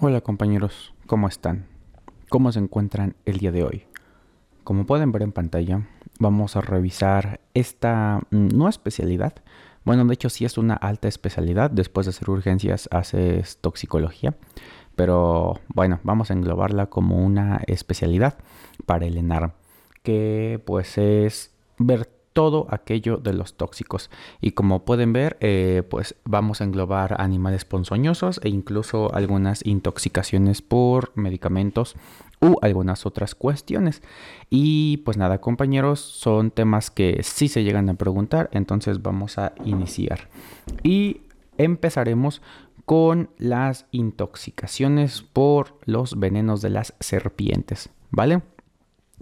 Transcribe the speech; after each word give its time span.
Hola 0.00 0.20
compañeros, 0.20 0.94
¿cómo 1.06 1.26
están? 1.26 1.66
¿Cómo 2.28 2.52
se 2.52 2.60
encuentran 2.60 3.16
el 3.24 3.38
día 3.38 3.50
de 3.50 3.64
hoy? 3.64 3.82
Como 4.62 4.86
pueden 4.86 5.10
ver 5.10 5.22
en 5.22 5.32
pantalla, 5.32 5.88
vamos 6.20 6.54
a 6.54 6.60
revisar 6.60 7.40
esta 7.52 8.20
mm, 8.30 8.46
nueva 8.54 8.70
especialidad. 8.70 9.34
Bueno, 9.84 10.04
de 10.04 10.14
hecho 10.14 10.30
sí 10.30 10.44
es 10.44 10.56
una 10.56 10.74
alta 10.74 11.08
especialidad, 11.08 11.72
después 11.72 12.06
de 12.06 12.10
hacer 12.10 12.30
urgencias 12.30 12.88
haces 12.92 13.56
toxicología, 13.56 14.36
pero 14.94 15.58
bueno, 15.66 15.98
vamos 16.04 16.30
a 16.30 16.34
englobarla 16.34 16.86
como 16.86 17.16
una 17.16 17.60
especialidad 17.66 18.38
para 18.86 19.04
el 19.04 19.16
ENARM, 19.16 19.50
que 20.04 20.62
pues 20.64 20.96
es 20.96 21.52
ver 21.76 22.08
todo 22.38 22.68
aquello 22.70 23.16
de 23.16 23.32
los 23.32 23.54
tóxicos. 23.54 24.10
Y 24.40 24.52
como 24.52 24.84
pueden 24.84 25.12
ver, 25.12 25.38
eh, 25.40 25.82
pues 25.90 26.14
vamos 26.22 26.60
a 26.60 26.64
englobar 26.64 27.20
animales 27.20 27.64
ponzoñosos 27.64 28.40
e 28.44 28.48
incluso 28.48 29.12
algunas 29.12 29.66
intoxicaciones 29.66 30.62
por 30.62 31.10
medicamentos 31.16 31.96
u 32.40 32.54
algunas 32.62 33.06
otras 33.06 33.34
cuestiones. 33.34 34.02
Y 34.50 34.98
pues 34.98 35.16
nada, 35.16 35.40
compañeros, 35.40 35.98
son 35.98 36.52
temas 36.52 36.92
que 36.92 37.24
sí 37.24 37.48
se 37.48 37.64
llegan 37.64 37.88
a 37.88 37.94
preguntar, 37.94 38.50
entonces 38.52 39.02
vamos 39.02 39.36
a 39.36 39.52
iniciar. 39.64 40.28
Y 40.84 41.22
empezaremos 41.56 42.40
con 42.84 43.30
las 43.36 43.86
intoxicaciones 43.90 45.22
por 45.22 45.76
los 45.86 46.20
venenos 46.20 46.62
de 46.62 46.70
las 46.70 46.94
serpientes, 47.00 47.90
¿vale? 48.12 48.42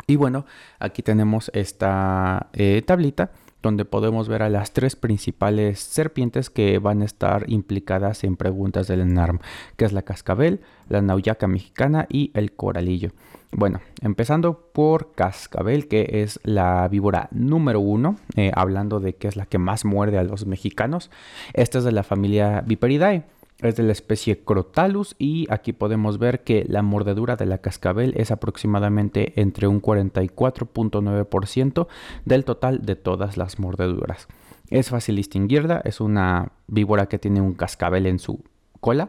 Y 0.06 0.16
bueno, 0.16 0.46
aquí 0.78 1.02
tenemos 1.02 1.50
esta 1.55 2.48
eh, 2.52 2.82
tablita 2.87 3.30
donde 3.62 3.84
podemos 3.84 4.28
ver 4.28 4.42
a 4.42 4.48
las 4.48 4.73
tres 4.73 4.95
principales 4.95 5.80
serpientes 5.80 6.50
que 6.50 6.78
van 6.78 7.02
a 7.02 7.04
estar 7.04 7.50
implicadas 7.50 8.23
en 8.23 8.37
preguntas 8.37 8.87
del 8.87 9.01
ENARM, 9.01 9.40
que 9.77 9.84
es 9.84 9.92
la 9.92 10.02
cascabel, 10.02 10.60
la 10.88 11.02
nauyaca 11.02 11.48
mexicana 11.48 12.06
y 12.09 12.30
el 12.34 12.52
coralillo. 12.52 13.10
Bueno, 13.51 13.80
empezando 14.02 14.70
por 14.73 15.12
cascabel, 15.15 15.88
que 15.88 16.23
es 16.23 16.38
la 16.45 16.87
víbora 16.88 17.29
número 17.32 17.80
uno, 17.80 18.16
eh, 18.37 18.52
hablando 18.54 19.01
de 19.01 19.15
que 19.15 19.29
es 19.29 19.37
la 19.37 19.46
que 19.46 19.59
más 19.59 19.85
muerde 19.85 20.18
a 20.18 20.24
los 20.24 20.46
mexicanos. 20.46 21.10
Esta 21.54 21.79
es 21.79 21.85
de 21.85 21.92
la 21.92 22.02
familia 22.02 22.63
Viperidae. 22.66 23.24
Es 23.60 23.76
de 23.76 23.85
la 23.85 23.93
especie 23.93 24.45
Crotalus 24.45 25.16
y 25.18 25.46
aquí 25.51 25.73
podemos 25.73 26.18
ver 26.18 26.45
que 26.45 26.66
la 26.68 26.82
mordedura 26.82 27.37
de 27.37 27.46
la 27.46 27.57
cascabel 27.59 28.13
es 28.16 28.30
aproximadamente 28.30 29.40
entre 29.40 29.66
un 29.66 29.80
44.9% 29.80 31.87
del 32.26 32.45
total 32.45 32.85
de 32.85 32.96
todas 32.96 33.38
las 33.38 33.59
mordeduras. 33.59 34.29
Es 34.68 34.90
fácil 34.90 35.16
distinguirla, 35.16 35.80
es 35.85 36.01
una 36.01 36.52
víbora 36.66 37.07
que 37.07 37.18
tiene 37.18 37.40
un 37.40 37.54
cascabel 37.54 38.07
en 38.07 38.18
su 38.18 38.45
cola, 38.80 39.09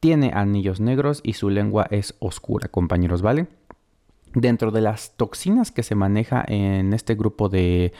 tiene 0.00 0.32
anillos 0.34 0.80
negros 0.80 1.20
y 1.22 1.34
su 1.34 1.48
lengua 1.48 1.86
es 1.90 2.16
oscura, 2.18 2.68
compañeros, 2.68 3.22
¿vale? 3.22 3.46
Dentro 4.34 4.72
de 4.72 4.80
las 4.80 5.16
toxinas 5.16 5.70
que 5.70 5.84
se 5.84 5.94
maneja 5.94 6.44
en 6.48 6.92
este 6.92 7.14
grupo 7.14 7.48
de 7.48 7.92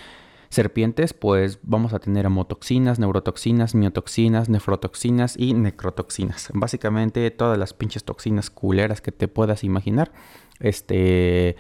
serpientes, 0.48 1.12
pues 1.12 1.58
vamos 1.62 1.92
a 1.92 1.98
tener 1.98 2.26
hemotoxinas, 2.26 2.98
neurotoxinas, 2.98 3.74
miotoxinas, 3.74 4.48
nefrotoxinas 4.48 5.36
y 5.38 5.54
necrotoxinas. 5.54 6.50
Básicamente 6.54 7.30
todas 7.30 7.58
las 7.58 7.74
pinches 7.74 8.04
toxinas 8.04 8.50
culeras 8.50 9.00
que 9.00 9.12
te 9.12 9.28
puedas 9.28 9.64
imaginar, 9.64 10.12
este, 10.60 11.56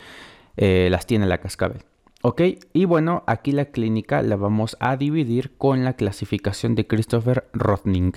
eh, 0.56 0.88
las 0.90 1.06
tiene 1.06 1.26
la 1.26 1.38
cascabel. 1.38 1.84
Ok, 2.22 2.42
y 2.72 2.86
bueno, 2.86 3.22
aquí 3.26 3.52
la 3.52 3.66
clínica 3.66 4.20
la 4.22 4.34
vamos 4.34 4.76
a 4.80 4.96
dividir 4.96 5.52
con 5.56 5.84
la 5.84 5.92
clasificación 5.92 6.74
de 6.74 6.86
Christopher 6.86 7.48
Rothning. 7.52 8.14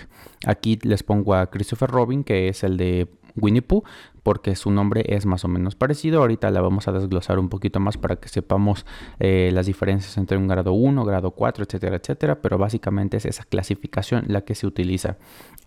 Aquí 0.48 0.80
les 0.82 1.04
pongo 1.04 1.36
a 1.36 1.52
Christopher 1.52 1.92
Robin, 1.92 2.24
que 2.24 2.48
es 2.48 2.64
el 2.64 2.78
de 2.78 3.08
Winnie 3.42 3.62
Pooh, 3.62 3.84
porque 4.24 4.56
su 4.56 4.72
nombre 4.72 5.04
es 5.08 5.26
más 5.26 5.46
o 5.46 5.48
menos 5.48 5.76
parecido. 5.76 6.22
Ahorita 6.22 6.52
la 6.52 6.62
vamos 6.62 6.88
a 6.88 6.92
desglosar 6.92 7.40
un 7.40 7.50
poquito 7.50 7.80
más 7.80 7.98
para 7.98 8.18
que 8.18 8.30
sepamos 8.30 8.86
eh, 9.20 9.50
las 9.54 9.66
diferencias 9.66 10.18
entre 10.18 10.38
un 10.38 10.48
grado 10.48 10.74
1, 10.74 11.04
grado 11.06 11.32
4, 11.32 11.64
etcétera, 11.64 11.98
etcétera. 11.98 12.42
Pero 12.42 12.58
básicamente 12.58 13.18
es 13.18 13.26
esa 13.26 13.44
clasificación 13.44 14.26
la 14.28 14.42
que 14.42 14.56
se 14.56 14.68
utiliza. 14.68 15.18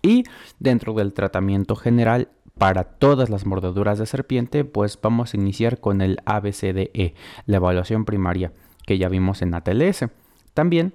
Y 0.01 0.23
dentro 0.59 0.93
del 0.93 1.13
tratamiento 1.13 1.75
general 1.75 2.29
para 2.57 2.83
todas 2.83 3.29
las 3.29 3.45
mordeduras 3.45 3.97
de 3.97 4.05
serpiente, 4.05 4.63
pues 4.63 4.99
vamos 5.01 5.33
a 5.33 5.37
iniciar 5.37 5.79
con 5.79 6.01
el 6.01 6.19
ABCDE, 6.25 7.15
la 7.45 7.57
evaluación 7.57 8.05
primaria 8.05 8.51
que 8.85 8.97
ya 8.97 9.09
vimos 9.09 9.41
en 9.41 9.53
ATLS. 9.53 10.05
También 10.53 10.93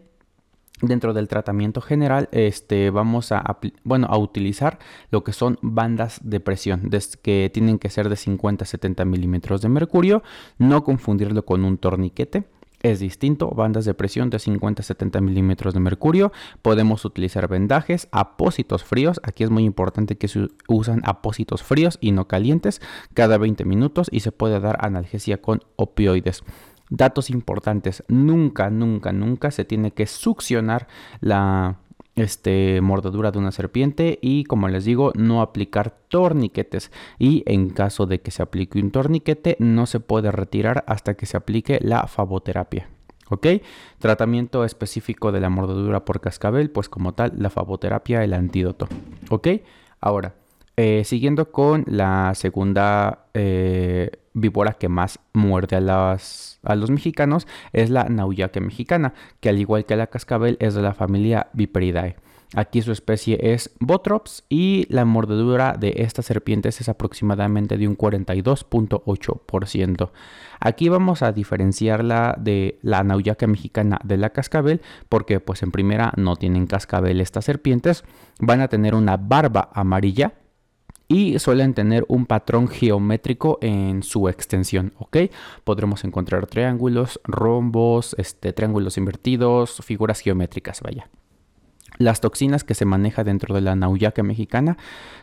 dentro 0.80 1.12
del 1.12 1.28
tratamiento 1.28 1.80
general 1.80 2.28
este, 2.32 2.90
vamos 2.90 3.32
a, 3.32 3.58
bueno, 3.84 4.06
a 4.08 4.18
utilizar 4.18 4.78
lo 5.10 5.24
que 5.24 5.32
son 5.32 5.58
bandas 5.60 6.20
de 6.22 6.40
presión 6.40 6.90
que 7.22 7.50
tienen 7.52 7.78
que 7.78 7.90
ser 7.90 8.08
de 8.08 8.16
50 8.16 8.64
a 8.64 8.66
70 8.66 9.04
milímetros 9.04 9.60
de 9.60 9.68
mercurio 9.68 10.22
no 10.58 10.84
confundirlo 10.84 11.44
con 11.44 11.64
un 11.64 11.78
torniquete 11.78 12.44
es 12.82 13.00
distinto, 13.00 13.50
bandas 13.50 13.84
de 13.84 13.94
presión 13.94 14.30
de 14.30 14.38
50 14.38 14.82
a 14.82 14.84
70 14.84 15.20
milímetros 15.20 15.74
de 15.74 15.80
mercurio. 15.80 16.32
Podemos 16.62 17.04
utilizar 17.04 17.48
vendajes, 17.48 18.08
apósitos 18.12 18.84
fríos. 18.84 19.20
Aquí 19.24 19.42
es 19.42 19.50
muy 19.50 19.64
importante 19.64 20.16
que 20.16 20.28
se 20.28 20.48
usan 20.68 21.02
apósitos 21.04 21.62
fríos 21.62 21.98
y 22.00 22.12
no 22.12 22.28
calientes 22.28 22.80
cada 23.14 23.36
20 23.38 23.64
minutos 23.64 24.08
y 24.12 24.20
se 24.20 24.32
puede 24.32 24.60
dar 24.60 24.78
analgesia 24.84 25.42
con 25.42 25.60
opioides. 25.76 26.44
Datos 26.90 27.30
importantes, 27.30 28.02
nunca, 28.08 28.70
nunca, 28.70 29.12
nunca 29.12 29.50
se 29.50 29.64
tiene 29.64 29.92
que 29.92 30.06
succionar 30.06 30.88
la 31.20 31.78
este, 32.18 32.80
mordedura 32.80 33.30
de 33.30 33.38
una 33.38 33.52
serpiente 33.52 34.18
y 34.20 34.44
como 34.44 34.68
les 34.68 34.84
digo 34.84 35.12
no 35.14 35.40
aplicar 35.40 35.96
torniquetes 36.08 36.90
y 37.18 37.42
en 37.46 37.70
caso 37.70 38.06
de 38.06 38.20
que 38.20 38.30
se 38.30 38.42
aplique 38.42 38.80
un 38.80 38.90
torniquete 38.90 39.56
no 39.60 39.86
se 39.86 40.00
puede 40.00 40.32
retirar 40.32 40.84
hasta 40.86 41.14
que 41.14 41.26
se 41.26 41.36
aplique 41.36 41.78
la 41.82 42.06
faboterapia. 42.06 42.88
¿Ok? 43.30 43.46
Tratamiento 43.98 44.64
específico 44.64 45.32
de 45.32 45.40
la 45.40 45.50
mordedura 45.50 46.06
por 46.06 46.20
cascabel, 46.20 46.70
pues 46.70 46.88
como 46.88 47.12
tal, 47.12 47.34
la 47.36 47.50
faboterapia, 47.50 48.24
el 48.24 48.32
antídoto. 48.32 48.88
¿Ok? 49.28 49.48
Ahora, 50.00 50.34
eh, 50.76 51.02
siguiendo 51.04 51.50
con 51.50 51.84
la 51.86 52.32
segunda 52.34 53.26
eh, 53.34 54.10
víbora 54.40 54.74
que 54.74 54.88
más 54.88 55.18
muerde 55.32 55.76
a, 55.76 56.16
a 56.62 56.74
los 56.74 56.90
mexicanos 56.90 57.46
es 57.72 57.90
la 57.90 58.04
nauyaque 58.04 58.60
mexicana, 58.60 59.14
que 59.40 59.48
al 59.48 59.58
igual 59.58 59.84
que 59.84 59.96
la 59.96 60.08
cascabel 60.08 60.56
es 60.60 60.74
de 60.74 60.82
la 60.82 60.94
familia 60.94 61.48
Viperidae. 61.52 62.16
Aquí 62.54 62.80
su 62.80 62.92
especie 62.92 63.52
es 63.52 63.72
Botrops 63.78 64.42
y 64.48 64.86
la 64.88 65.04
mordedura 65.04 65.74
de 65.78 65.92
estas 65.98 66.24
serpientes 66.24 66.80
es 66.80 66.88
aproximadamente 66.88 67.76
de 67.76 67.86
un 67.86 67.98
42.8%. 67.98 70.10
Aquí 70.58 70.88
vamos 70.88 71.22
a 71.22 71.32
diferenciarla 71.32 72.38
de 72.40 72.78
la 72.80 73.04
nauyaca 73.04 73.46
mexicana 73.46 74.00
de 74.02 74.16
la 74.16 74.30
cascabel 74.30 74.80
porque 75.10 75.40
pues 75.40 75.62
en 75.62 75.72
primera 75.72 76.14
no 76.16 76.36
tienen 76.36 76.66
cascabel 76.66 77.20
estas 77.20 77.44
serpientes, 77.44 78.02
van 78.40 78.62
a 78.62 78.68
tener 78.68 78.94
una 78.94 79.18
barba 79.18 79.68
amarilla 79.74 80.32
y 81.08 81.38
suelen 81.38 81.72
tener 81.72 82.04
un 82.08 82.26
patrón 82.26 82.68
geométrico 82.68 83.58
en 83.62 84.02
su 84.02 84.28
extensión, 84.28 84.92
¿ok? 84.98 85.16
Podremos 85.64 86.04
encontrar 86.04 86.46
triángulos, 86.46 87.18
rombos, 87.24 88.14
este, 88.18 88.52
triángulos 88.52 88.98
invertidos, 88.98 89.80
figuras 89.82 90.20
geométricas, 90.20 90.82
vaya. 90.82 91.08
Las 91.96 92.20
toxinas 92.20 92.62
que 92.62 92.74
se 92.74 92.84
maneja 92.84 93.24
dentro 93.24 93.54
de 93.54 93.60
la 93.60 93.74
nauyaca 93.74 94.22
mexicana 94.22 94.76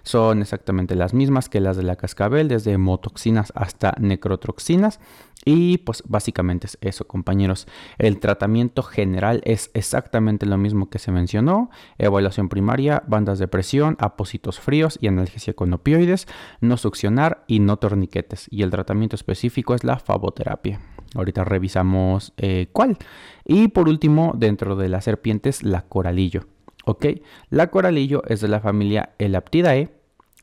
son 0.03 0.41
exactamente 0.41 0.95
las 0.95 1.13
mismas 1.13 1.47
que 1.47 1.61
las 1.61 1.77
de 1.77 1.83
la 1.83 1.95
cascabel, 1.95 2.49
desde 2.49 2.73
hemotoxinas 2.73 3.53
hasta 3.55 3.93
necrotoxinas. 3.97 4.99
Y 5.45 5.77
pues 5.77 6.03
básicamente 6.07 6.65
es 6.65 6.77
eso, 6.81 7.07
compañeros. 7.07 7.67
El 7.99 8.19
tratamiento 8.19 8.81
general 8.81 9.41
es 9.45 9.69
exactamente 9.75 10.47
lo 10.47 10.57
mismo 10.57 10.89
que 10.89 10.97
se 10.97 11.11
mencionó. 11.11 11.69
Evaluación 11.99 12.49
primaria, 12.49 13.03
bandas 13.07 13.37
de 13.37 13.47
presión, 13.47 13.95
apósitos 13.99 14.59
fríos 14.59 14.97
y 14.99 15.07
analgesia 15.07 15.53
con 15.53 15.71
opioides, 15.71 16.27
no 16.61 16.77
succionar 16.77 17.43
y 17.47 17.59
no 17.59 17.77
torniquetes. 17.77 18.47
Y 18.49 18.63
el 18.63 18.71
tratamiento 18.71 19.15
específico 19.15 19.75
es 19.75 19.83
la 19.83 19.99
faboterapia. 19.99 20.81
Ahorita 21.13 21.43
revisamos 21.43 22.33
eh, 22.37 22.67
cuál. 22.71 22.97
Y 23.45 23.67
por 23.67 23.87
último, 23.87 24.33
dentro 24.35 24.75
de 24.75 24.89
las 24.89 25.03
serpientes, 25.03 25.61
la 25.61 25.83
coralillo. 25.83 26.47
¿Ok? 26.85 27.05
La 27.49 27.69
coralillo 27.69 28.23
es 28.27 28.41
de 28.41 28.47
la 28.47 28.59
familia 28.59 29.13
Elaptidae 29.19 29.91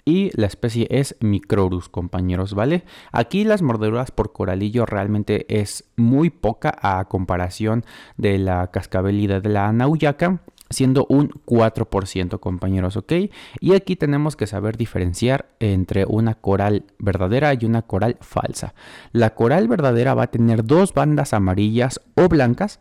y 0.05 0.31
la 0.35 0.47
especie 0.47 0.87
es 0.91 1.17
Microrus, 1.21 1.89
compañeros, 1.89 2.55
¿vale? 2.55 2.85
Aquí 3.13 3.45
las 3.45 3.63
mordeduras 3.63 4.11
por 4.11 4.33
coralillo 4.33 4.87
realmente 4.87 5.47
es 5.49 5.85
muy 5.97 6.31
poca 6.31 6.75
a 6.81 7.05
comparación 7.05 7.85
de 8.17 8.39
la 8.39 8.71
cascabelida 8.71 9.41
de 9.41 9.51
la 9.51 9.73
nauyaca, 9.73 10.41
siendo 10.71 11.07
un 11.09 11.31
4%, 11.47 12.41
compañeros, 12.41 12.97
¿ok? 12.97 13.13
Y 13.61 13.75
aquí 13.75 13.97
tenemos 13.97 14.37
que 14.37 14.47
saber 14.47 14.77
diferenciar 14.77 15.47
entre 15.61 16.05
una 16.07 16.35
coral 16.35 16.85
verdadera 16.99 17.55
y 17.55 17.65
una 17.65 17.83
coral 17.83 18.17
falsa. 18.21 18.75
La 19.13 19.35
coral 19.35 19.69
verdadera 19.69 20.15
va 20.15 20.25
a 20.25 20.31
tener 20.31 20.65
dos 20.65 20.95
bandas 20.95 21.33
amarillas 21.33 22.01
o 22.15 22.29
blancas 22.29 22.81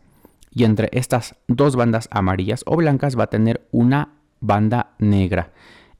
y 0.50 0.64
entre 0.64 0.88
estas 0.92 1.36
dos 1.48 1.76
bandas 1.76 2.08
amarillas 2.10 2.62
o 2.66 2.76
blancas 2.76 3.18
va 3.18 3.24
a 3.24 3.30
tener 3.30 3.66
una 3.70 4.14
banda 4.40 4.94
negra. 4.98 5.52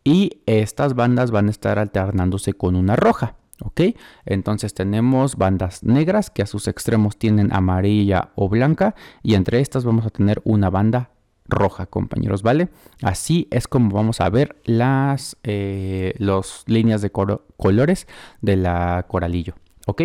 Y 0.05 0.43
estas 0.47 0.95
bandas 0.95 1.31
van 1.31 1.49
a 1.49 1.51
estar 1.51 1.79
alternándose 1.79 2.55
con 2.55 2.77
una 2.77 2.97
roja. 2.97 3.37
¿Ok? 3.61 3.81
Entonces 4.27 4.75
tenemos 4.75 5.37
bandas 5.37 5.85
negras 5.85 6.31
que 6.31 6.43
a 6.43 6.47
sus 6.47 6.67
extremos 6.67 7.17
tienen 7.17 7.53
amarilla 7.53 8.31
o 8.35 8.49
blanca 8.49 8.97
y 9.23 9.35
entre 9.35 9.61
estas 9.61 9.85
vamos 9.85 10.05
a 10.05 10.11
tener 10.11 10.43
una 10.45 10.69
banda 10.69 11.11
roja, 11.47 11.87
compañeros, 11.87 12.43
¿vale? 12.43 12.71
Así 13.03 13.47
es 13.53 13.69
como 13.69 13.95
vamos 13.95 14.21
a 14.21 14.29
ver 14.31 14.61
las 14.65 15.37
eh, 15.45 16.15
líneas 16.67 17.03
de 17.03 17.11
colores 17.11 18.09
de 18.41 18.57
la 18.57 19.05
coralillo, 19.09 19.55
¿ok? 19.87 20.03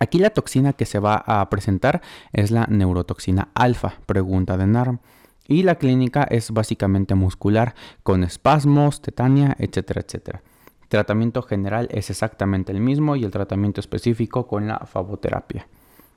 Aquí 0.00 0.18
la 0.18 0.30
toxina 0.30 0.72
que 0.72 0.86
se 0.86 1.00
va 1.00 1.16
a 1.16 1.48
presentar 1.50 2.02
es 2.32 2.50
la 2.50 2.66
neurotoxina 2.66 3.48
alfa, 3.54 3.94
pregunta 4.06 4.56
de 4.56 4.66
NARM. 4.66 5.00
Y 5.48 5.62
la 5.62 5.76
clínica 5.76 6.24
es 6.24 6.50
básicamente 6.52 7.14
muscular, 7.14 7.74
con 8.02 8.22
espasmos, 8.22 9.00
tetania, 9.00 9.56
etcétera, 9.58 10.02
etcétera. 10.02 10.42
Tratamiento 10.88 11.42
general 11.42 11.88
es 11.90 12.10
exactamente 12.10 12.70
el 12.70 12.80
mismo 12.80 13.16
y 13.16 13.24
el 13.24 13.30
tratamiento 13.30 13.80
específico 13.80 14.46
con 14.46 14.68
la 14.68 14.78
faboterapia. 14.80 15.66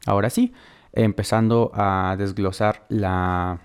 Ahora 0.05 0.29
sí, 0.29 0.53
empezando 0.93 1.71
a 1.73 2.15
desglosar 2.17 2.85
la 2.89 3.61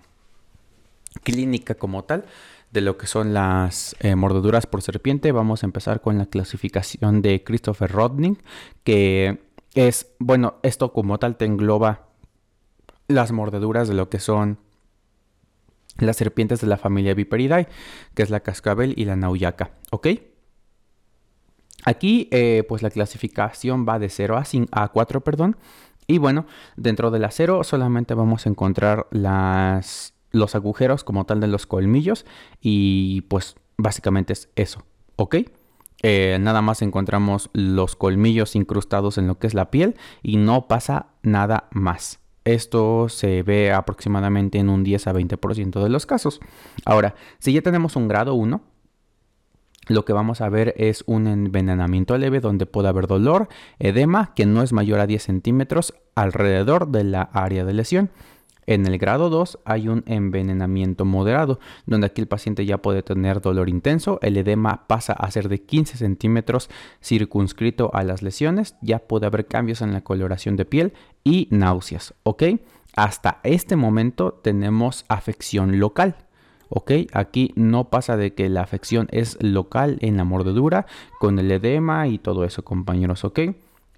clínica 1.22 1.74
como 1.74 2.04
tal 2.04 2.24
de 2.70 2.80
lo 2.80 2.96
que 2.96 3.06
son 3.06 3.34
las 3.34 3.96
eh, 4.00 4.14
mordeduras 4.16 4.66
por 4.66 4.82
serpiente, 4.82 5.32
vamos 5.32 5.62
a 5.62 5.66
empezar 5.66 6.00
con 6.00 6.19
la 6.19 6.26
clasificación 6.26 7.22
de 7.22 7.42
Christopher 7.42 7.90
Rodning, 7.90 8.38
que 8.84 9.40
es, 9.74 10.12
bueno, 10.19 10.56
esto 10.62 10.92
como 10.92 11.19
tal 11.19 11.36
te 11.36 11.44
engloba 11.44 12.08
las 13.08 13.32
mordeduras 13.32 13.88
de 13.88 13.94
lo 13.94 14.08
que 14.08 14.19
son 14.19 14.58
las 15.98 16.16
serpientes 16.16 16.60
de 16.60 16.66
la 16.66 16.76
familia 16.76 17.14
Viperidae, 17.14 17.69
que 18.14 18.22
es 18.22 18.31
la 18.31 18.40
cascabel 18.40 18.94
y 18.96 19.04
la 19.04 19.16
nauyaca, 19.16 19.72
¿ok? 19.90 20.08
Aquí, 21.84 22.28
eh, 22.32 22.64
pues 22.69 22.82
la 22.82 22.90
clasificación 22.90 23.87
va 23.88 23.98
de 23.98 24.08
0 24.08 24.37
a, 24.37 24.82
a 24.82 24.88
4, 24.88 25.20
perdón. 25.22 25.56
Y 26.06 26.19
bueno, 26.19 26.46
dentro 26.76 27.10
de 27.10 27.19
la 27.19 27.31
0 27.31 27.64
solamente 27.64 28.14
vamos 28.14 28.46
a 28.46 28.48
encontrar 28.48 29.06
los 29.10 30.54
agujeros 30.54 31.04
como 31.04 31.26
tal 31.26 31.40
de 31.40 31.46
los 31.46 31.66
colmillos. 31.66 32.26
Y 32.60 33.22
pues 33.22 33.56
básicamente 33.76 34.32
es 34.32 34.48
eso, 34.56 34.84
¿ok? 35.16 35.37
Eh, 36.02 36.38
nada 36.40 36.60
más 36.60 36.82
encontramos 36.82 37.50
los 37.52 37.96
colmillos 37.96 38.54
incrustados 38.54 39.19
en 39.19 39.26
lo 39.26 39.38
que 39.38 39.46
es 39.46 39.54
la 39.54 39.70
piel 39.70 39.96
y 40.22 40.37
no 40.37 40.69
pasa 40.69 41.06
nada 41.22 41.69
más. 41.72 42.20
Esto 42.46 43.08
se 43.08 43.43
ve 43.43 43.72
aproximadamente 43.72 44.58
en 44.58 44.69
un 44.69 44.84
10 44.84 45.08
a 45.08 45.12
20% 45.12 45.82
de 45.82 45.88
los 45.88 46.06
casos. 46.06 46.40
Ahora, 46.84 47.16
si 47.40 47.52
ya 47.52 47.60
tenemos 47.60 47.96
un 47.96 48.06
grado 48.06 48.34
1, 48.34 48.62
lo 49.88 50.04
que 50.04 50.12
vamos 50.12 50.40
a 50.40 50.48
ver 50.48 50.72
es 50.76 51.02
un 51.08 51.26
envenenamiento 51.26 52.16
leve 52.16 52.38
donde 52.38 52.66
puede 52.66 52.88
haber 52.88 53.08
dolor, 53.08 53.48
edema 53.81 54.32
que 54.34 54.46
no 54.46 54.62
es 54.62 54.72
mayor 54.72 55.00
a 55.00 55.08
10 55.08 55.25
centímetros 55.25 55.94
alrededor 56.14 56.88
de 56.88 57.02
la 57.02 57.22
área 57.22 57.64
de 57.64 57.75
lesión. 57.75 58.10
En 58.66 58.84
el 58.86 58.98
grado 58.98 59.30
2 59.30 59.60
hay 59.64 59.88
un 59.88 60.02
envenenamiento 60.06 61.04
moderado, 61.04 61.60
donde 61.86 62.08
aquí 62.08 62.20
el 62.20 62.28
paciente 62.28 62.66
ya 62.66 62.78
puede 62.78 63.02
tener 63.02 63.40
dolor 63.40 63.68
intenso, 63.68 64.18
el 64.22 64.36
edema 64.36 64.86
pasa 64.86 65.12
a 65.12 65.30
ser 65.30 65.48
de 65.48 65.62
15 65.62 65.96
centímetros 65.96 66.68
circunscrito 67.02 67.90
a 67.94 68.02
las 68.02 68.22
lesiones, 68.22 68.74
ya 68.80 68.98
puede 68.98 69.26
haber 69.26 69.46
cambios 69.46 69.82
en 69.82 69.92
la 69.92 70.02
coloración 70.02 70.56
de 70.56 70.64
piel 70.64 70.92
y 71.22 71.48
náuseas, 71.50 72.14
¿ok? 72.24 72.42
Hasta 72.96 73.40
este 73.44 73.76
momento 73.76 74.32
tenemos 74.32 75.04
afección 75.08 75.78
local. 75.78 76.16
¿ok? 76.69 76.90
Aquí 77.12 77.52
no 77.54 77.90
pasa 77.90 78.16
de 78.16 78.34
que 78.34 78.48
la 78.48 78.62
afección 78.62 79.06
es 79.12 79.38
local 79.40 79.98
en 80.00 80.16
la 80.16 80.24
mordedura 80.24 80.86
con 81.20 81.38
el 81.38 81.50
edema 81.52 82.08
y 82.08 82.19
todo 82.19 82.44
eso, 82.44 82.64
compañeros, 82.64 83.24
¿ok? 83.24 83.40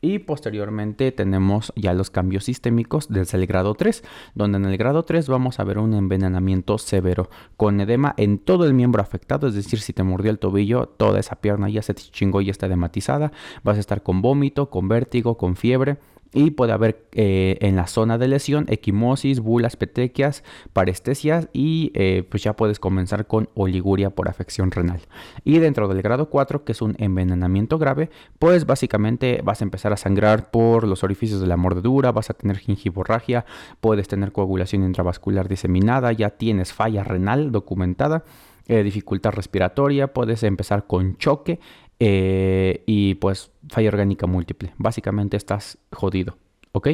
Y 0.01 0.21
posteriormente 0.21 1.13
tenemos 1.13 1.73
ya 1.77 1.93
los 1.95 2.11
cambios 2.11 2.45
sistémicos 2.45 3.09
desde 3.09 3.39
el 3.39 3.47
grado 3.47 3.75
3, 3.75 4.05
donde 4.35 4.59
en 4.59 4.65
el 4.67 4.77
grado 4.77 5.05
3 5.05 5.29
vamos 5.29 5.61
a 5.61 5.65
ver 5.65 5.79
un 5.79 5.95
envenenamiento 5.95 6.79
severo 6.79 7.31
con 7.57 7.81
edema 7.81 8.15
en 8.17 8.39
todo 8.39 8.65
el 8.65 8.75
miembro 8.75 9.03
afectado, 9.03 9.49
es 9.49 9.55
decir, 9.55 9.81
si 9.81 9.93
te 9.93 10.03
mordió 10.03 10.31
el 10.31 10.39
tobillo, 10.39 10.87
toda 10.87 11.21
esa 11.21 11.37
pierna 11.37 11.69
ya 11.69 11.83
se 11.83 11.95
chingó 11.95 12.41
y 12.41 12.51
está 12.51 12.67
edematizada, 12.67 13.33
vas 13.63 13.77
a 13.77 13.81
estar 13.81 14.03
con 14.03 14.23
vómito, 14.23 14.71
con 14.71 14.89
vértigo, 14.89 15.37
con 15.37 15.57
fiebre, 15.57 15.99
y 16.33 16.51
puede 16.51 16.73
haber 16.73 17.07
eh, 17.13 17.57
en 17.61 17.77
la 17.77 17.87
zona 17.87 18.19
de 18.19 18.29
lesión 18.29 18.67
equimosis, 18.69 19.41
bulas, 19.41 19.77
petequias, 19.77 20.45
parestesias 20.73 21.49
y 21.53 21.91
eh, 21.95 22.25
pues 22.29 22.43
ya 22.43 22.55
puedes 22.55 22.79
comenzar 22.79 23.27
con 23.27 23.49
oliguria 23.55 24.11
por 24.11 24.29
afección 24.29 24.71
renal. 24.71 25.01
Y 25.45 25.59
dentro 25.59 25.89
del 25.89 26.03
grado 26.03 26.29
4, 26.29 26.65
que 26.65 26.73
es 26.73 26.83
un 26.83 26.97
envenenamiento 26.99 27.79
grave, 27.79 28.11
pues 28.39 28.67
básicamente 28.67 29.41
vas 29.43 29.63
a 29.63 29.65
empezar 29.65 29.93
a 29.93 29.97
sangrar 29.97 30.51
por 30.51 30.87
los 30.87 31.03
orificios 31.03 31.41
de 31.41 31.47
la 31.47 31.57
mordedura, 31.57 32.13
vas 32.13 32.31
a 32.31 32.35
tener 32.35 32.59
gingivorragia, 32.59 33.47
puedes 33.81 34.09
tener 34.09 34.33
coagulación 34.33 34.85
intravascular 34.85 35.49
diseminada, 35.49 36.13
ya 36.13 36.31
tienes 36.31 36.73
falla 36.73 37.05
renal 37.05 37.53
documentada. 37.53 38.25
Eh, 38.71 38.83
dificultad 38.83 39.33
respiratoria, 39.33 40.13
puedes 40.13 40.43
empezar 40.43 40.87
con 40.87 41.17
choque 41.17 41.59
eh, 42.01 42.83
y 42.87 43.15
pues 43.15 43.51
falla 43.69 43.89
orgánica 43.89 44.27
múltiple. 44.27 44.73
Básicamente 44.79 45.37
estás 45.37 45.79
jodido, 45.93 46.37
¿ok? 46.73 46.89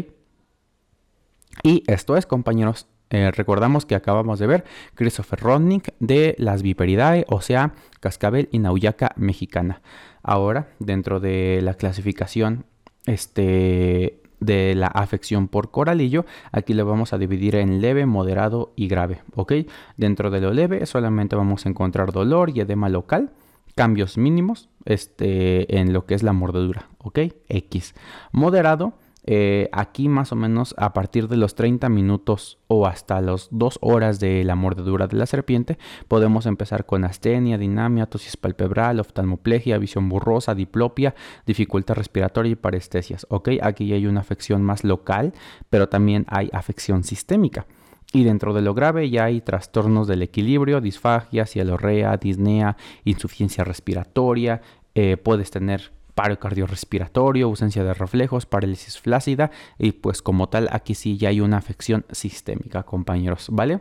Y 1.62 1.85
esto 1.87 2.17
es, 2.17 2.27
compañeros. 2.27 2.87
Eh, 3.11 3.31
recordamos 3.31 3.87
que 3.87 3.95
acabamos 3.95 4.39
de 4.39 4.47
ver 4.47 4.65
Christopher 4.95 5.39
Rodnick 5.39 5.95
de 6.01 6.35
las 6.39 6.62
Viperidae, 6.62 7.27
o 7.29 7.41
sea, 7.43 7.75
cascabel 8.01 8.49
y 8.51 8.59
nauyaca 8.59 9.12
mexicana. 9.17 9.83
Ahora, 10.23 10.69
dentro 10.79 11.21
de 11.21 11.61
la 11.62 11.75
clasificación 11.75 12.65
este, 13.06 14.23
de 14.41 14.75
la 14.75 14.87
afección 14.87 15.49
por 15.49 15.71
coralillo, 15.71 16.25
aquí 16.51 16.73
lo 16.73 16.87
vamos 16.87 17.12
a 17.12 17.19
dividir 17.19 17.56
en 17.56 17.81
leve, 17.81 18.06
moderado 18.06 18.73
y 18.75 18.89
grave, 18.89 19.23
¿ok? 19.35 19.53
Dentro 19.97 20.31
de 20.31 20.41
lo 20.41 20.53
leve 20.53 20.87
solamente 20.87 21.37
vamos 21.37 21.67
a 21.67 21.69
encontrar 21.69 22.11
dolor 22.11 22.51
y 22.55 22.61
edema 22.61 22.89
local 22.89 23.31
cambios 23.75 24.17
mínimos 24.17 24.69
este, 24.85 25.79
en 25.79 25.93
lo 25.93 26.07
que 26.07 26.15
es 26.15 26.23
la 26.23 26.33
mordedura, 26.33 26.89
¿ok? 26.99 27.21
X. 27.49 27.95
Moderado, 28.33 28.95
eh, 29.27 29.71
aquí 29.73 30.11
más 30.11 30.33
o 30.33 30.37
menos 30.37 30.75
a 30.77 30.93
partir 30.93 31.29
de 31.29 31.39
los 31.39 31.55
30 31.55 31.89
minutos 31.89 32.59
o 32.67 32.87
hasta 32.87 33.23
las 33.23 33.49
2 33.53 33.79
horas 33.81 34.21
de 34.21 34.45
la 34.45 34.55
mordedura 34.55 35.07
de 35.07 35.17
la 35.17 35.25
serpiente, 35.25 35.79
podemos 36.09 36.45
empezar 36.45 36.85
con 36.85 37.05
astenia, 37.05 37.57
dinamia, 37.57 38.07
tosis 38.07 38.37
palpebral, 38.37 39.01
oftalmoplegia, 39.01 39.79
visión 39.79 40.11
borrosa, 40.11 40.55
diplopia, 40.55 41.15
dificultad 41.47 41.94
respiratoria 41.94 42.53
y 42.53 42.56
parestesias, 42.56 43.27
¿ok? 43.31 43.51
Aquí 43.63 43.94
hay 43.94 44.06
una 44.06 44.20
afección 44.20 44.63
más 44.63 44.85
local, 44.85 45.32
pero 45.70 45.89
también 45.89 46.27
hay 46.29 46.51
afección 46.53 47.03
sistémica. 47.03 47.67
Y 48.13 48.23
dentro 48.23 48.53
de 48.55 48.61
lo 48.61 48.75
grave 48.75 49.11
ya 49.11 49.25
hay 49.25 49.41
trastornos 49.41 50.06
del 50.06 50.23
equilibrio, 50.23 50.81
disfagia, 50.81 51.47
cialorrea, 51.47 52.17
disnea, 52.17 52.77
insuficiencia 53.05 53.65
respiratoria, 53.65 54.61
eh, 54.94 55.17
puedes 55.17 55.51
tener 55.51 55.93
paro 56.15 56.39
cardiorrespiratorio, 56.39 57.46
ausencia 57.46 57.84
de 57.84 57.94
reflejos, 57.94 58.46
parálisis 58.46 58.98
flácida 59.01 59.51
y 59.79 59.93
pues 59.93 60.22
como 60.22 60.48
tal 60.48 60.69
aquí 60.70 60.94
sí 60.94 61.17
ya 61.17 61.31
hay 61.31 61.41
una 61.41 61.56
afección 61.56 62.05
sistémica, 62.10 62.84
compañeros, 62.84 63.48
¿vale? 63.51 63.81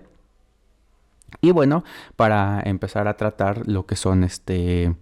Y 1.42 1.52
bueno, 1.52 1.84
para 2.16 2.62
empezar 2.66 3.08
a 3.08 3.18
tratar 3.18 3.68
lo 3.68 3.86
que 3.86 3.96
son 3.96 4.24
este, 4.24 4.96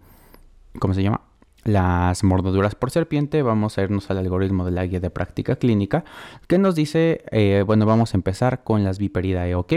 ¿cómo 0.80 0.94
se 0.94 1.03
llama? 1.03 1.22
las 1.63 2.24
mordeduras 2.24 2.75
por 2.75 2.91
serpiente, 2.91 3.44
vamos 3.44 3.77
a 3.77 3.84
irnos 3.84 4.10
al 4.10 4.18
algoritmo 4.18 4.65
de 4.65 4.72
la 4.72 4.86
guía 4.86 5.00
de 5.00 5.10
práctica 5.10 5.58
clínica 5.58 6.03
que 6.48 6.58
nos 6.58 6.75
dice, 6.75 7.24
eh, 7.32 7.63
bueno, 7.65 7.86
vamos 7.86 8.13
a 8.13 8.18
empezar 8.18 8.63
con 8.63 8.84
las 8.84 8.98
viperidae, 8.98 9.56
¿ok? 9.56 9.74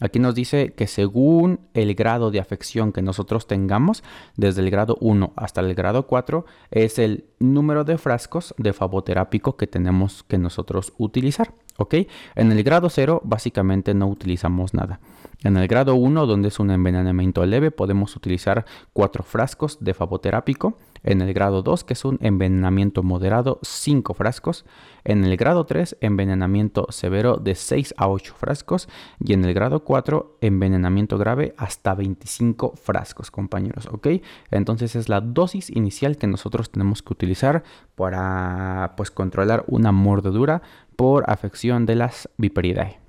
Aquí 0.00 0.18
nos 0.18 0.34
dice 0.34 0.74
que 0.74 0.86
según 0.86 1.60
el 1.74 1.94
grado 1.94 2.30
de 2.30 2.40
afección 2.40 2.92
que 2.92 3.02
nosotros 3.02 3.46
tengamos, 3.46 4.02
desde 4.36 4.60
el 4.62 4.70
grado 4.70 4.96
1 5.00 5.32
hasta 5.36 5.60
el 5.60 5.74
grado 5.74 6.06
4, 6.06 6.44
es 6.70 6.98
el 6.98 7.24
número 7.38 7.84
de 7.84 7.98
frascos 7.98 8.54
de 8.58 8.72
favoterápico 8.72 9.56
que 9.56 9.66
tenemos 9.66 10.22
que 10.22 10.38
nosotros 10.38 10.92
utilizar. 10.98 11.52
¿Ok? 11.78 11.94
En 12.34 12.52
el 12.52 12.62
grado 12.62 12.88
0 12.88 13.20
básicamente 13.24 13.92
no 13.92 14.08
utilizamos 14.08 14.72
nada. 14.72 15.00
En 15.44 15.58
el 15.58 15.68
grado 15.68 15.94
1, 15.94 16.26
donde 16.26 16.48
es 16.48 16.58
un 16.58 16.70
envenenamiento 16.70 17.44
leve, 17.44 17.70
podemos 17.70 18.16
utilizar 18.16 18.64
4 18.94 19.22
frascos 19.22 19.78
de 19.80 19.92
favoterápico. 19.92 20.78
En 21.06 21.22
el 21.22 21.32
grado 21.32 21.62
2, 21.62 21.84
que 21.84 21.94
es 21.94 22.04
un 22.04 22.18
envenenamiento 22.20 23.02
moderado, 23.02 23.60
5 23.62 24.12
frascos. 24.12 24.66
En 25.04 25.24
el 25.24 25.36
grado 25.36 25.64
3, 25.64 25.98
envenenamiento 26.00 26.88
severo 26.90 27.36
de 27.36 27.54
6 27.54 27.94
a 27.96 28.08
8 28.08 28.34
frascos. 28.36 28.88
Y 29.24 29.32
en 29.32 29.44
el 29.44 29.54
grado 29.54 29.84
4, 29.84 30.38
envenenamiento 30.40 31.16
grave 31.16 31.54
hasta 31.56 31.94
25 31.94 32.74
frascos, 32.76 33.30
compañeros. 33.30 33.88
¿Ok? 33.90 34.08
Entonces 34.50 34.96
es 34.96 35.08
la 35.08 35.20
dosis 35.20 35.70
inicial 35.70 36.16
que 36.16 36.26
nosotros 36.26 36.70
tenemos 36.70 37.02
que 37.02 37.12
utilizar 37.12 37.62
para 37.94 38.94
pues, 38.96 39.12
controlar 39.12 39.64
una 39.68 39.92
mordedura 39.92 40.60
por 40.96 41.30
afección 41.30 41.86
de 41.86 41.94
las 41.94 42.28
Viperidae. 42.36 43.05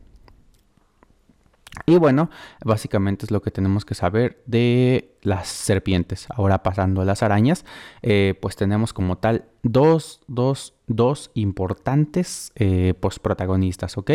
Y 1.86 1.98
bueno, 1.98 2.30
básicamente 2.66 3.26
es 3.26 3.32
lo 3.32 3.42
que 3.42 3.52
tenemos 3.52 3.86
que 3.86 3.96
saber 3.96 4.42
de 4.46 5.16
las 5.22 5.48
serpientes. 5.48 6.28
Ahora 6.30 6.64
pasando 6.64 7.02
a 7.02 7.06
las 7.06 7.24
arañas, 7.24 7.66
eh, 8.02 8.36
pues 8.42 8.56
tenemos 8.56 8.94
como 8.94 9.18
tal 9.18 9.46
dos, 9.64 10.22
dos, 10.28 10.74
dos 10.88 11.32
importantes 11.34 12.52
eh, 12.56 12.94
pues 13.00 13.20
protagonistas, 13.20 13.98
¿ok? 13.98 14.12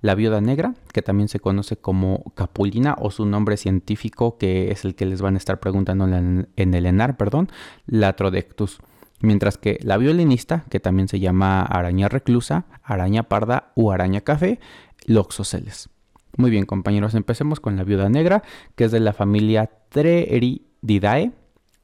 La 0.00 0.14
viuda 0.14 0.40
negra, 0.40 0.74
que 0.92 1.02
también 1.02 1.28
se 1.28 1.40
conoce 1.40 1.76
como 1.76 2.32
capulina 2.34 2.96
o 2.98 3.10
su 3.10 3.26
nombre 3.26 3.56
científico, 3.56 4.38
que 4.38 4.70
es 4.70 4.84
el 4.84 4.94
que 4.94 5.06
les 5.06 5.22
van 5.22 5.34
a 5.34 5.38
estar 5.38 5.60
preguntando 5.60 6.06
en 6.06 6.74
el 6.74 6.86
ENAR, 6.86 7.16
perdón, 7.16 7.50
Latrodectus. 7.86 8.80
Mientras 9.20 9.56
que 9.56 9.78
la 9.82 9.98
violinista, 9.98 10.64
que 10.68 10.80
también 10.80 11.06
se 11.06 11.20
llama 11.20 11.62
araña 11.62 12.08
reclusa, 12.08 12.64
araña 12.82 13.22
parda 13.22 13.72
o 13.76 13.92
araña 13.92 14.22
café, 14.22 14.58
Loxoceles. 15.06 15.91
Muy 16.36 16.50
bien, 16.50 16.64
compañeros, 16.64 17.14
empecemos 17.14 17.60
con 17.60 17.76
la 17.76 17.84
viuda 17.84 18.08
negra, 18.08 18.42
que 18.74 18.84
es 18.84 18.90
de 18.90 19.00
la 19.00 19.12
familia 19.12 19.70
Trerididae, 19.90 21.32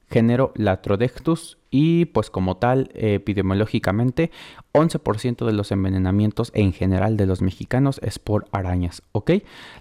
género 0.09 0.53
Latrodectus 0.57 1.59
y 1.71 2.07
pues 2.07 2.31
como 2.31 2.57
tal, 2.57 2.91
epidemiológicamente, 2.95 4.31
11% 4.73 5.45
de 5.45 5.53
los 5.53 5.71
envenenamientos 5.71 6.51
en 6.55 6.73
general 6.73 7.19
de 7.19 7.27
los 7.27 7.43
mexicanos 7.43 8.01
es 8.03 8.19
por 8.19 8.47
arañas, 8.51 9.03
¿ok? 9.13 9.33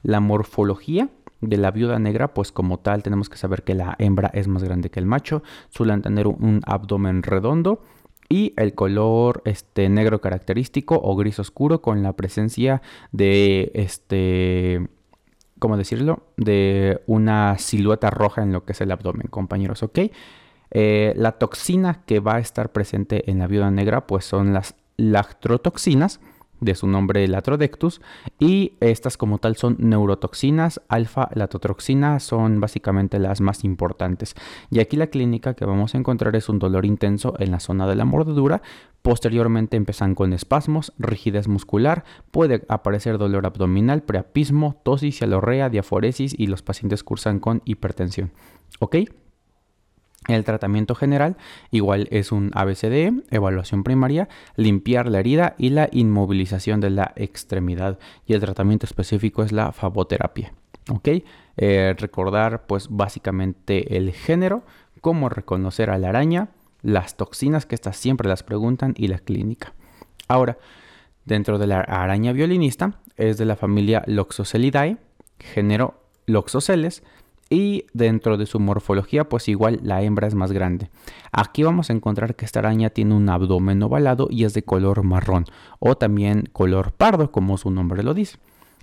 La 0.04 0.20
morfología 0.20 1.10
de 1.40 1.58
la 1.58 1.72
viuda 1.72 1.98
negra, 2.00 2.34
pues 2.34 2.52
como 2.52 2.80
tal 2.80 3.04
tenemos 3.04 3.30
que 3.30 3.38
saber 3.38 3.64
que 3.64 3.76
la 3.76 3.96
hembra 4.00 4.30
es 4.34 4.50
más 4.50 4.64
grande 4.64 4.90
que 4.90 5.00
el 5.00 5.06
macho, 5.06 5.44
suelen 5.70 6.02
tener 6.02 6.28
un 6.28 6.62
abdomen 6.66 7.24
redondo, 7.24 7.82
y 8.30 8.54
el 8.58 8.74
color 8.74 9.42
este 9.46 9.90
negro 9.90 10.22
característico 10.22 11.00
o 11.02 11.16
gris 11.16 11.40
oscuro 11.40 11.82
con 11.82 12.04
la 12.04 12.14
presencia 12.14 12.82
de 13.12 13.72
este 13.74 14.88
¿cómo 15.60 15.78
decirlo? 15.78 16.24
de 16.38 17.02
una 17.08 17.58
silueta 17.58 18.10
roja 18.10 18.44
en 18.44 18.54
lo 18.54 18.66
que 18.66 18.74
es 18.74 18.82
el 18.82 18.92
abdomen, 18.92 19.28
compañeros, 19.28 19.84
¿ok? 19.84 20.00
Eh, 20.72 21.14
la 21.16 21.34
toxina 21.34 22.04
que 22.06 22.20
va 22.20 22.36
a 22.36 22.40
estar 22.40 22.72
presente 22.72 23.30
en 23.32 23.40
la 23.40 23.48
viuda 23.48 23.72
negra 23.72 24.06
pues 24.06 24.26
son 24.26 24.54
las 24.54 24.76
lactrotoxinas 24.98 26.20
de 26.60 26.76
su 26.76 26.88
nombre 26.88 27.28
Latrodectus 27.28 28.02
y 28.40 28.74
estas 28.80 29.18
como 29.18 29.38
tal 29.38 29.56
son 29.56 29.76
neurotoxinas, 29.80 30.82
alfa 30.88 31.30
latotroxina 31.34 32.20
son 32.20 32.60
básicamente 32.60 33.20
las 33.20 33.42
más 33.42 33.64
importantes. 33.64 34.36
Y 34.70 34.80
aquí 34.80 34.98
la 34.98 35.08
clínica 35.08 35.54
que 35.54 35.66
vamos 35.66 35.96
a 35.96 35.98
encontrar 35.98 36.36
es 36.36 36.50
un 36.50 36.60
dolor 36.60 36.86
intenso 36.86 37.34
en 37.40 37.52
la 37.52 37.60
zona 37.60 37.88
de 37.88 37.96
la 37.96 38.06
mordedura, 38.06 38.62
posteriormente 39.02 39.78
empiezan 39.78 40.16
con 40.16 40.34
espasmos, 40.34 40.94
rigidez 40.98 41.48
muscular, 41.48 42.04
puede 42.32 42.66
aparecer 42.68 43.18
dolor 43.18 43.46
abdominal, 43.46 44.04
preapismo, 44.04 44.82
tosis, 44.84 45.18
cialorrea, 45.18 45.70
diaforesis 45.70 46.36
y 46.38 46.48
los 46.48 46.62
pacientes 46.62 47.04
cursan 47.04 47.40
con 47.40 47.62
hipertensión. 47.66 48.32
¿Ok? 48.80 48.98
El 50.28 50.44
tratamiento 50.44 50.94
general 50.94 51.38
igual 51.72 52.08
es 52.12 52.32
un 52.32 52.52
ABCD, 52.54 53.24
evaluación 53.32 53.84
primaria, 53.84 54.28
limpiar 54.56 55.08
la 55.08 55.20
herida 55.20 55.56
y 55.58 55.70
la 55.70 55.90
inmovilización 55.92 56.82
de 56.82 56.90
la 56.90 57.14
extremidad. 57.16 57.98
Y 58.26 58.34
el 58.34 58.42
tratamiento 58.42 58.86
específico 58.86 59.44
es 59.44 59.52
la 59.52 59.72
faboterapia. 59.72 60.54
Eh, 61.58 61.96
recordar 61.98 62.66
pues 62.68 62.88
básicamente 62.90 63.98
el 63.98 64.12
género, 64.12 64.64
cómo 65.02 65.30
reconocer 65.30 65.90
a 65.90 65.98
la 65.98 66.10
araña, 66.10 66.50
las 66.82 67.18
toxinas 67.18 67.66
que 67.66 67.76
estas 67.76 67.98
siempre 67.98 68.30
las 68.30 68.44
preguntan 68.44 68.94
y 68.98 69.08
la 69.08 69.20
clínica. 69.20 69.74
Ahora, 70.28 70.58
dentro 71.26 71.58
de 71.58 71.68
la 71.68 71.82
araña 71.82 72.32
violinista 72.32 73.00
es 73.16 73.38
de 73.38 73.46
la 73.46 73.56
familia 73.56 74.04
Loxoselidae, 74.06 74.98
género 75.40 76.04
Loxoceles, 76.26 77.04
y 77.50 77.86
dentro 77.94 78.38
de 78.38 78.46
su 78.46 78.60
morfología 78.60 79.30
pues 79.30 79.48
igual 79.48 79.80
la 79.84 80.02
hembra 80.02 80.28
es 80.28 80.36
más 80.36 80.52
grande. 80.52 80.90
Aquí 81.32 81.64
vamos 81.64 81.90
a 81.90 81.94
encontrar 81.94 82.36
que 82.36 82.46
esta 82.46 82.60
araña 82.60 82.90
tiene 82.90 83.16
un 83.16 83.30
abdomen 83.30 83.82
ovalado 83.84 84.28
y 84.30 84.44
es 84.44 84.54
de 84.54 84.64
color 84.64 85.04
marrón 85.04 85.46
o 85.80 85.96
también 85.96 86.50
color 86.52 86.92
pardo 86.92 87.32
como 87.32 87.58
su 87.58 87.72
nombre 87.72 88.04
lo 88.04 88.14
dice. 88.14 88.38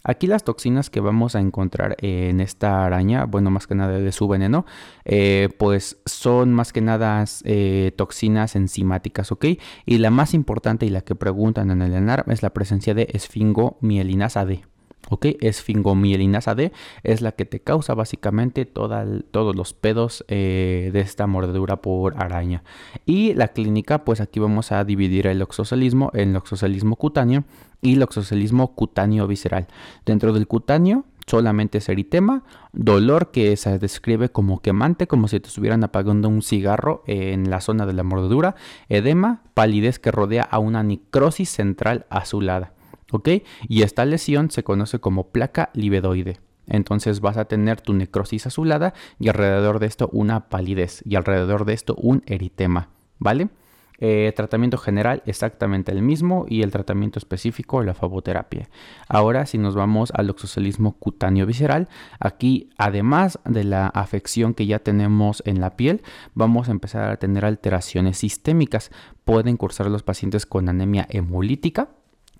Aquí 0.06 0.26
las 0.26 0.44
toxinas 0.44 0.90
que 0.90 1.00
vamos 1.00 1.35
a 1.35 1.40
encontrar 1.40 1.97
en 2.02 2.42
esta 2.42 2.85
araña, 2.85 3.25
bueno, 3.25 3.50
más 3.50 3.66
que 3.66 3.75
nada 3.75 3.99
de 3.99 4.12
su 4.12 4.28
veneno, 4.28 4.66
eh, 5.06 5.49
pues 5.59 5.97
son 6.04 6.52
más 6.52 6.75
que 6.75 6.83
nada 6.83 7.25
eh, 7.44 7.90
toxinas 7.97 8.54
enzimáticas, 8.54 9.33
¿ok? 9.33 9.47
Y 9.87 9.99
la 9.99 10.11
más 10.11 10.35
importante 10.35 10.85
y 10.85 10.90
la 10.90 11.00
que 11.00 11.14
preguntan 11.14 11.71
en 11.71 11.80
el 11.80 11.94
ENAR 11.94 12.26
es 12.28 12.42
la 12.42 12.50
presencia 12.50 12.92
de 12.92 13.09
esfingomielinas 13.14 14.35
D. 14.35 14.62
¿ok? 15.11 15.26
Esfingomielinasa 15.40 16.54
D 16.54 16.73
es 17.02 17.20
la 17.20 17.32
que 17.32 17.44
te 17.44 17.61
causa 17.61 17.94
básicamente 17.94 18.64
todos 18.64 19.56
los 19.56 19.73
pedos 19.75 20.25
eh, 20.28 20.90
de 20.92 21.00
esta 21.00 21.26
mordedura 21.26 21.82
por 21.82 22.23
araña. 22.23 22.62
Y 23.06 23.34
la 23.34 23.49
clínica, 23.49 24.04
pues 24.04 24.20
aquí 24.20 24.40
vamos 24.40 24.73
a 24.73 24.84
dividir 24.84 25.26
el 25.26 25.42
oxocelismo 25.42 26.11
en 26.14 26.37
oxocelismo 26.37 26.96
cutáneo 26.96 27.44
y 27.82 27.94
el 27.94 28.02
oxocelismo 28.02 28.75
cutáneo 28.75 29.26
visceral. 29.26 29.66
Dentro 30.06 30.32
del 30.32 30.46
cutáneo 30.46 31.04
solamente 31.26 31.78
es 31.78 31.88
eritema, 31.88 32.44
dolor 32.73 33.30
que 33.30 33.56
se 33.56 33.78
describe 33.78 34.28
como 34.28 34.61
quemante, 34.61 35.06
como 35.06 35.28
si 35.28 35.40
te 35.40 35.49
estuvieran 35.49 35.84
apagando 35.84 36.28
un 36.28 36.42
cigarro 36.42 37.02
en 37.06 37.50
la 37.50 37.61
zona 37.61 37.87
de 37.87 37.94
la 37.94 38.02
mordedura, 38.02 38.56
edema, 38.88 39.42
palidez 39.54 39.99
que 39.99 40.11
rodea 40.11 40.42
a 40.42 40.58
una 40.58 40.82
necrosis 40.82 41.49
central 41.49 42.06
azulada. 42.11 42.73
¿Ok? 43.14 43.28
Y 43.68 43.83
esta 43.83 44.04
lesión 44.04 44.50
se 44.50 44.64
conoce 44.64 44.99
como 44.99 45.28
placa 45.28 45.71
libedoide. 45.73 46.40
Entonces 46.66 47.21
vas 47.21 47.37
a 47.37 47.44
tener 47.44 47.80
tu 47.80 47.94
necrosis 47.94 48.47
azulada 48.47 48.92
y 49.21 49.28
alrededor 49.28 49.78
de 49.78 49.87
esto 49.87 50.09
una 50.12 50.49
palidez 50.49 51.00
y 51.04 51.14
alrededor 51.14 51.64
de 51.64 51.75
esto 51.75 51.94
un 51.97 52.25
eritema, 52.26 52.88
¿vale? 53.18 53.50
Eh, 53.99 54.33
tratamiento 54.35 54.76
general 54.76 55.23
exactamente 55.25 55.92
el 55.92 56.02
mismo 56.02 56.47
y 56.49 56.62
el 56.62 56.73
tratamiento 56.73 57.21
específico 57.21 57.85
la 57.85 57.94
faboterapia. 57.94 58.68
Ahora 59.06 59.47
si 59.47 59.56
nos 59.59 59.76
vamos 59.76 60.11
al 60.12 60.28
oxocelismo 60.30 60.99
cutáneo 60.99 61.47
visceral, 61.47 61.88
aquí 62.18 62.71
además 62.76 63.38
de 63.44 63.62
la 63.62 63.87
afección 63.87 64.54
que 64.54 64.66
ya 64.66 64.80
tenemos 64.80 65.44
en 65.47 65.61
la 65.61 65.76
piel, 65.76 66.02
vamos 66.35 66.68
a 66.68 66.73
empezar 66.73 67.09
a 67.09 67.16
tener 67.18 67.44
alteraciones 67.44 68.18
sistémicas. 68.18 68.90
Pueden 69.25 69.56
cursar 69.56 69.87
los 69.87 70.02
pacientes 70.02 70.44
con 70.44 70.68
anemia 70.68 71.06
hemolítica, 71.09 71.90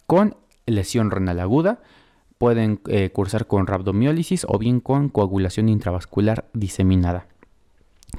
con 0.07 0.37
lesión 0.67 1.11
renal 1.11 1.41
aguda, 1.41 1.81
pueden 2.39 2.81
eh, 2.89 3.11
cursar 3.11 3.47
con 3.47 3.67
rhabdomiólisis 3.67 4.47
o 4.49 4.59
bien 4.59 4.81
con 4.81 5.09
coagulación 5.09 5.69
intravascular 5.69 6.47
diseminada. 6.53 7.27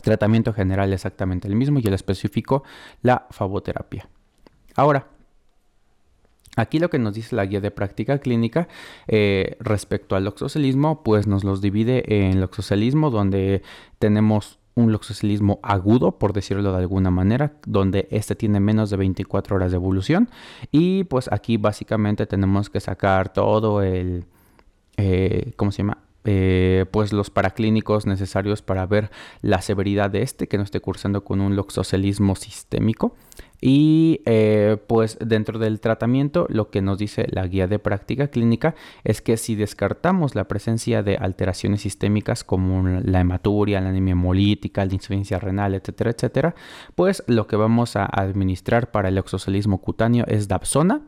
Tratamiento 0.01 0.53
general 0.53 0.93
exactamente 0.93 1.47
el 1.47 1.55
mismo 1.55 1.79
y 1.79 1.87
el 1.87 1.93
específico 1.93 2.63
la 3.01 3.27
faboterapia. 3.31 4.09
Ahora, 4.75 5.07
Aquí 6.57 6.79
lo 6.79 6.89
que 6.89 6.99
nos 6.99 7.13
dice 7.13 7.35
la 7.35 7.45
guía 7.45 7.59
de 7.59 7.69
práctica 7.69 8.19
clínica 8.19 8.69
eh, 9.07 9.57
respecto 9.59 10.15
al 10.15 10.25
oxocelismo, 10.25 11.03
pues 11.03 11.27
nos 11.27 11.43
los 11.43 11.59
divide 11.59 12.03
en 12.07 12.37
el 12.37 12.43
oxocelismo 12.43 13.09
donde 13.09 13.61
tenemos 13.99 14.57
un 14.75 14.91
loxocilismo 14.91 15.59
agudo, 15.63 16.19
por 16.19 16.33
decirlo 16.33 16.71
de 16.71 16.77
alguna 16.77 17.09
manera, 17.09 17.53
donde 17.65 18.07
este 18.11 18.35
tiene 18.35 18.59
menos 18.59 18.89
de 18.89 18.97
24 18.97 19.55
horas 19.55 19.71
de 19.71 19.77
evolución. 19.77 20.29
Y 20.71 21.05
pues 21.05 21.31
aquí 21.31 21.57
básicamente 21.57 22.27
tenemos 22.27 22.69
que 22.69 22.79
sacar 22.79 23.31
todo 23.31 23.81
el, 23.81 24.25
eh, 24.97 25.53
¿cómo 25.55 25.71
se 25.71 25.79
llama? 25.79 26.04
Eh, 26.27 26.85
pues 26.89 27.13
los 27.13 27.29
paraclínicos 27.29 28.07
necesarios 28.07 28.63
para 28.63 28.85
ver 28.87 29.11
la 29.41 29.61
severidad 29.61 30.09
de 30.09 30.23
este, 30.23 30.47
que 30.47 30.57
no 30.57 30.63
esté 30.63 30.79
cursando 30.79 31.23
con 31.23 31.39
un 31.39 31.55
loxocelismo 31.55 32.35
sistémico. 32.35 33.15
Y 33.61 34.21
eh, 34.25 34.77
pues 34.87 35.17
dentro 35.19 35.59
del 35.59 35.79
tratamiento 35.79 36.45
lo 36.49 36.69
que 36.69 36.81
nos 36.81 36.97
dice 36.97 37.27
la 37.31 37.47
guía 37.47 37.67
de 37.67 37.79
práctica 37.79 38.27
clínica 38.27 38.75
es 39.03 39.21
que 39.21 39.37
si 39.37 39.55
descartamos 39.55 40.35
la 40.35 40.47
presencia 40.47 41.03
de 41.03 41.17
alteraciones 41.17 41.81
sistémicas 41.81 42.43
como 42.43 42.87
la 42.87 43.21
hematuria, 43.21 43.81
la 43.81 43.89
anemia 43.89 44.11
hemolítica, 44.11 44.85
la 44.85 44.93
insuficiencia 44.93 45.39
renal, 45.39 45.73
etcétera, 45.73 46.11
etcétera, 46.11 46.55
pues 46.95 47.23
lo 47.27 47.47
que 47.47 47.55
vamos 47.55 47.95
a 47.95 48.05
administrar 48.05 48.91
para 48.91 49.09
el 49.09 49.17
oxocelismo 49.17 49.79
cutáneo 49.79 50.25
es 50.27 50.47
Dapsona 50.47 51.01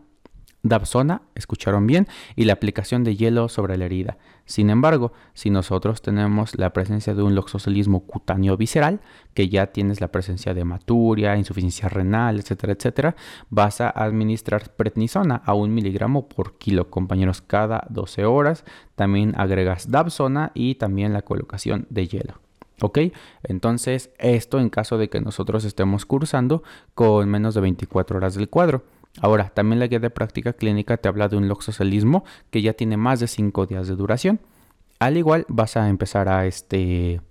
Dapsona, 0.69 1.21
escucharon 1.35 1.87
bien, 1.87 2.07
y 2.35 2.45
la 2.45 2.53
aplicación 2.53 3.03
de 3.03 3.15
hielo 3.15 3.49
sobre 3.49 3.77
la 3.77 3.85
herida. 3.85 4.17
Sin 4.45 4.69
embargo, 4.69 5.11
si 5.33 5.49
nosotros 5.49 6.01
tenemos 6.01 6.57
la 6.57 6.71
presencia 6.71 7.13
de 7.13 7.21
un 7.21 7.35
loxocelismo 7.35 8.05
cutáneo 8.05 8.55
visceral, 8.55 9.01
que 9.33 9.49
ya 9.49 9.67
tienes 9.67 9.99
la 9.99 10.07
presencia 10.07 10.53
de 10.53 10.61
hematuria, 10.61 11.35
insuficiencia 11.35 11.89
renal, 11.89 12.39
etcétera, 12.39 12.73
etcétera, 12.73 13.15
vas 13.49 13.81
a 13.81 13.89
administrar 13.89 14.73
prednisona 14.75 15.41
a 15.45 15.53
un 15.53 15.73
miligramo 15.73 16.29
por 16.29 16.57
kilo, 16.57 16.89
compañeros, 16.89 17.41
cada 17.41 17.85
12 17.89 18.25
horas. 18.25 18.63
También 18.95 19.33
agregas 19.37 19.91
Dapsona 19.91 20.51
y 20.53 20.75
también 20.75 21.11
la 21.11 21.23
colocación 21.23 21.85
de 21.89 22.07
hielo. 22.07 22.39
¿Ok? 22.81 22.99
Entonces, 23.43 24.11
esto 24.19 24.59
en 24.59 24.69
caso 24.69 24.97
de 24.97 25.09
que 25.09 25.19
nosotros 25.19 25.65
estemos 25.65 26.05
cursando 26.05 26.63
con 26.93 27.27
menos 27.27 27.55
de 27.55 27.61
24 27.61 28.17
horas 28.17 28.35
del 28.35 28.49
cuadro. 28.49 28.83
Ahora, 29.21 29.49
también 29.49 29.79
la 29.79 29.87
guía 29.87 29.99
de 29.99 30.09
práctica 30.09 30.53
clínica 30.53 30.97
te 30.97 31.09
habla 31.09 31.27
de 31.27 31.37
un 31.37 31.47
loxocelismo 31.47 32.23
que 32.51 32.61
ya 32.61 32.73
tiene 32.73 32.97
más 32.97 33.19
de 33.19 33.27
5 33.27 33.65
días 33.65 33.87
de 33.87 33.95
duración. 33.95 34.39
Al 34.99 35.17
igual 35.17 35.45
vas 35.47 35.77
a 35.77 35.89
empezar 35.89 36.29
a 36.29 36.45
este 36.45 37.21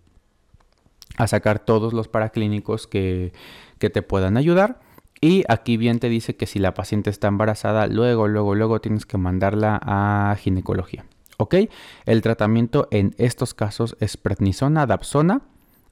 a 1.17 1.27
sacar 1.27 1.61
todos 1.61 1.93
los 1.93 2.09
paraclínicos 2.09 2.87
que, 2.87 3.33
que 3.79 3.91
te 3.91 4.03
puedan 4.03 4.37
ayudar. 4.37 4.81
Y 5.21 5.45
aquí 5.49 5.77
bien 5.77 5.99
te 5.99 6.09
dice 6.09 6.37
que 6.37 6.47
si 6.47 6.59
la 6.59 6.75
paciente 6.75 7.09
está 7.09 7.29
embarazada, 7.29 7.87
luego, 7.87 8.29
luego, 8.29 8.55
luego 8.55 8.81
tienes 8.81 9.07
que 9.07 9.17
mandarla 9.17 9.81
a 9.83 10.37
ginecología. 10.39 11.07
¿Ok? 11.39 11.55
El 12.05 12.23
tratamiento 12.23 12.89
en 12.91 13.15
estos 13.19 13.55
casos 13.55 13.97
es 14.01 14.17
prednisona, 14.17 14.87
dapsona 14.87 15.43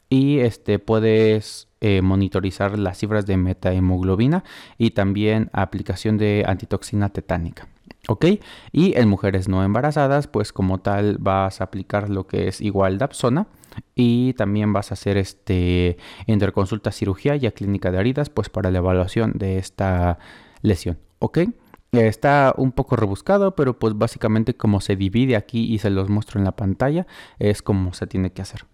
y 0.09 0.41
este, 0.41 0.79
puedes 0.79 1.69
eh, 1.87 2.00
monitorizar 2.00 2.79
las 2.79 2.97
cifras 2.97 3.26
de 3.26 3.37
metahemoglobina 3.37 4.43
y 4.79 4.93
también 4.93 5.50
aplicación 5.53 6.17
de 6.17 6.43
antitoxina 6.47 7.11
tetánica. 7.11 7.69
¿Ok? 8.09 8.25
Y 8.73 8.97
en 8.99 9.07
mujeres 9.07 9.49
no 9.49 9.62
embarazadas, 9.62 10.26
pues 10.26 10.50
como 10.55 10.81
tal 10.81 11.19
vas 11.19 11.61
a 11.61 11.64
aplicar 11.64 12.09
lo 12.09 12.26
que 12.26 12.49
es 12.49 12.62
igual 12.62 12.97
Dapsona 12.97 13.49
y 13.95 14.33
también 14.33 14.73
vas 14.73 14.93
a 14.93 14.95
hacer 14.95 15.19
este 15.19 15.99
interconsulta 16.26 16.91
cirugía 16.91 17.37
y 17.37 17.45
a 17.45 17.50
clínica 17.50 17.91
de 17.91 18.00
heridas, 18.00 18.31
pues 18.31 18.49
para 18.49 18.71
la 18.71 18.79
evaluación 18.79 19.33
de 19.35 19.59
esta 19.59 20.19
lesión. 20.62 20.97
¿Ok? 21.19 21.41
Está 21.93 22.55
un 22.57 22.73
poco 22.73 22.97
rebuscado, 22.97 23.55
pero 23.55 23.79
pues 23.79 23.93
básicamente 23.99 24.57
como 24.57 24.81
se 24.81 24.97
divide 24.97 25.37
aquí 25.37 25.71
y 25.71 25.81
se 25.81 25.91
los 25.91 26.09
muestro 26.09 26.41
en 26.41 26.47
la 26.47 26.57
pantalla, 26.57 27.07
es 27.38 27.61
como 27.61 27.93
se 27.93 28.07
tiene 28.07 28.33
que 28.33 28.41
hacer. 28.41 28.64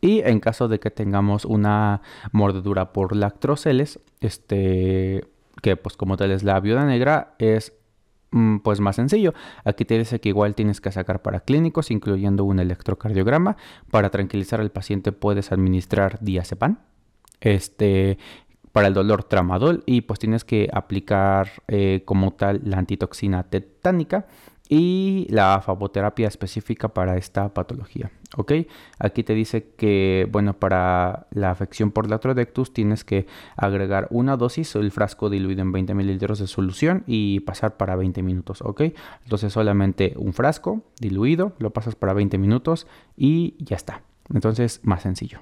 Y 0.00 0.20
en 0.20 0.40
caso 0.40 0.68
de 0.68 0.78
que 0.78 0.90
tengamos 0.90 1.44
una 1.44 2.02
mordedura 2.32 2.92
por 2.92 3.16
lactroceles, 3.16 4.00
este, 4.20 5.24
que 5.60 5.76
pues 5.76 5.96
como 5.96 6.16
tal 6.16 6.30
es 6.30 6.44
la 6.44 6.60
viuda 6.60 6.84
negra, 6.84 7.34
es 7.38 7.72
mm, 8.30 8.58
pues 8.58 8.80
más 8.80 8.96
sencillo. 8.96 9.34
Aquí 9.64 9.84
te 9.84 9.98
dice 9.98 10.20
que 10.20 10.28
igual 10.28 10.54
tienes 10.54 10.80
que 10.80 10.92
sacar 10.92 11.22
para 11.22 11.40
clínicos, 11.40 11.90
incluyendo 11.90 12.44
un 12.44 12.60
electrocardiograma. 12.60 13.56
Para 13.90 14.10
tranquilizar 14.10 14.60
al 14.60 14.70
paciente 14.70 15.12
puedes 15.12 15.50
administrar 15.50 16.18
diazepam. 16.20 16.78
Este, 17.40 18.18
para 18.72 18.88
el 18.88 18.94
dolor 18.94 19.24
tramadol 19.24 19.82
y 19.86 20.02
pues 20.02 20.18
tienes 20.18 20.44
que 20.44 20.68
aplicar 20.72 21.50
eh, 21.66 22.02
como 22.04 22.32
tal 22.34 22.60
la 22.64 22.78
antitoxina 22.78 23.44
tetánica 23.44 24.26
y 24.68 25.26
la 25.30 25.60
faboterapia 25.64 26.28
específica 26.28 26.88
para 26.88 27.16
esta 27.16 27.54
patología. 27.54 28.10
¿Ok? 28.36 28.52
Aquí 28.98 29.24
te 29.24 29.34
dice 29.34 29.70
que, 29.76 30.28
bueno, 30.30 30.52
para 30.52 31.26
la 31.30 31.50
afección 31.50 31.90
por 31.90 32.08
latrodectus 32.10 32.74
tienes 32.74 33.04
que 33.04 33.26
agregar 33.56 34.06
una 34.10 34.36
dosis, 34.36 34.74
el 34.74 34.90
frasco 34.90 35.30
diluido 35.30 35.62
en 35.62 35.72
20 35.72 35.94
mililitros 35.94 36.38
de 36.38 36.46
solución 36.46 37.04
y 37.06 37.40
pasar 37.40 37.76
para 37.78 37.96
20 37.96 38.22
minutos. 38.22 38.60
¿Ok? 38.62 38.82
Entonces 39.24 39.52
solamente 39.52 40.12
un 40.16 40.34
frasco 40.34 40.82
diluido, 41.00 41.54
lo 41.58 41.70
pasas 41.70 41.94
para 41.94 42.12
20 42.12 42.36
minutos 42.36 42.86
y 43.16 43.56
ya 43.58 43.76
está. 43.76 44.02
Entonces, 44.32 44.80
más 44.82 45.02
sencillo. 45.02 45.40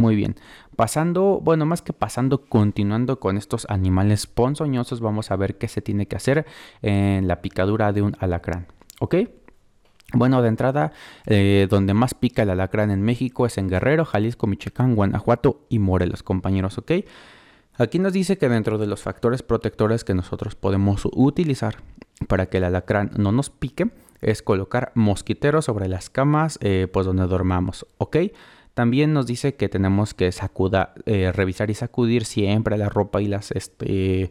Muy 0.00 0.16
bien. 0.16 0.36
Pasando, 0.80 1.42
bueno, 1.42 1.66
más 1.66 1.82
que 1.82 1.92
pasando, 1.92 2.46
continuando 2.46 3.20
con 3.20 3.36
estos 3.36 3.66
animales 3.68 4.26
ponzoñosos, 4.26 5.02
vamos 5.02 5.30
a 5.30 5.36
ver 5.36 5.58
qué 5.58 5.68
se 5.68 5.82
tiene 5.82 6.06
que 6.06 6.16
hacer 6.16 6.46
en 6.80 7.28
la 7.28 7.42
picadura 7.42 7.92
de 7.92 8.00
un 8.00 8.16
alacrán. 8.18 8.66
¿Ok? 8.98 9.16
Bueno, 10.14 10.40
de 10.40 10.48
entrada, 10.48 10.92
eh, 11.26 11.66
donde 11.68 11.92
más 11.92 12.14
pica 12.14 12.44
el 12.44 12.48
alacrán 12.48 12.90
en 12.90 13.02
México 13.02 13.44
es 13.44 13.58
en 13.58 13.68
Guerrero, 13.68 14.06
Jalisco, 14.06 14.46
Michoacán, 14.46 14.94
Guanajuato 14.94 15.66
y 15.68 15.80
Morelos, 15.80 16.22
compañeros, 16.22 16.78
¿ok? 16.78 16.92
Aquí 17.74 17.98
nos 17.98 18.14
dice 18.14 18.38
que 18.38 18.48
dentro 18.48 18.78
de 18.78 18.86
los 18.86 19.02
factores 19.02 19.42
protectores 19.42 20.02
que 20.02 20.14
nosotros 20.14 20.54
podemos 20.54 21.06
utilizar 21.12 21.76
para 22.26 22.46
que 22.46 22.56
el 22.56 22.64
alacrán 22.64 23.10
no 23.18 23.32
nos 23.32 23.50
pique 23.50 23.90
es 24.22 24.40
colocar 24.40 24.92
mosquiteros 24.94 25.66
sobre 25.66 25.88
las 25.88 26.08
camas, 26.08 26.58
eh, 26.62 26.88
pues 26.90 27.04
donde 27.04 27.26
dormamos, 27.26 27.86
¿ok? 27.98 28.16
También 28.80 29.12
nos 29.12 29.26
dice 29.26 29.56
que 29.56 29.68
tenemos 29.68 30.14
que 30.14 30.30
eh, 31.04 31.32
revisar 31.32 31.68
y 31.68 31.74
sacudir 31.74 32.24
siempre 32.24 32.78
la 32.78 32.88
ropa 32.88 33.20
y 33.20 33.26
las, 33.26 33.50
este, 33.50 34.30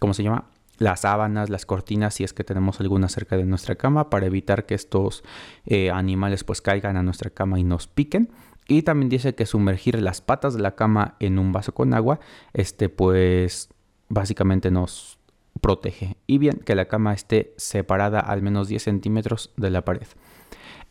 ¿cómo 0.00 0.14
se 0.14 0.24
llama? 0.24 0.46
Las 0.78 1.02
sábanas, 1.02 1.48
las 1.48 1.64
cortinas, 1.64 2.14
si 2.14 2.24
es 2.24 2.32
que 2.32 2.42
tenemos 2.42 2.80
alguna 2.80 3.08
cerca 3.08 3.36
de 3.36 3.44
nuestra 3.44 3.76
cama, 3.76 4.10
para 4.10 4.26
evitar 4.26 4.66
que 4.66 4.74
estos 4.74 5.22
eh, 5.64 5.92
animales 5.92 6.42
pues 6.42 6.60
caigan 6.60 6.96
a 6.96 7.04
nuestra 7.04 7.30
cama 7.30 7.60
y 7.60 7.62
nos 7.62 7.86
piquen. 7.86 8.32
Y 8.66 8.82
también 8.82 9.08
dice 9.08 9.36
que 9.36 9.46
sumergir 9.46 10.02
las 10.02 10.20
patas 10.22 10.54
de 10.54 10.60
la 10.60 10.74
cama 10.74 11.14
en 11.20 11.38
un 11.38 11.52
vaso 11.52 11.72
con 11.72 11.94
agua, 11.94 12.18
este 12.54 12.88
pues 12.88 13.68
básicamente 14.08 14.72
nos 14.72 15.20
protege. 15.60 16.16
Y 16.26 16.38
bien, 16.38 16.58
que 16.64 16.74
la 16.74 16.86
cama 16.86 17.14
esté 17.14 17.54
separada 17.58 18.18
al 18.18 18.42
menos 18.42 18.66
10 18.66 18.82
centímetros 18.82 19.52
de 19.56 19.70
la 19.70 19.84
pared. 19.84 20.08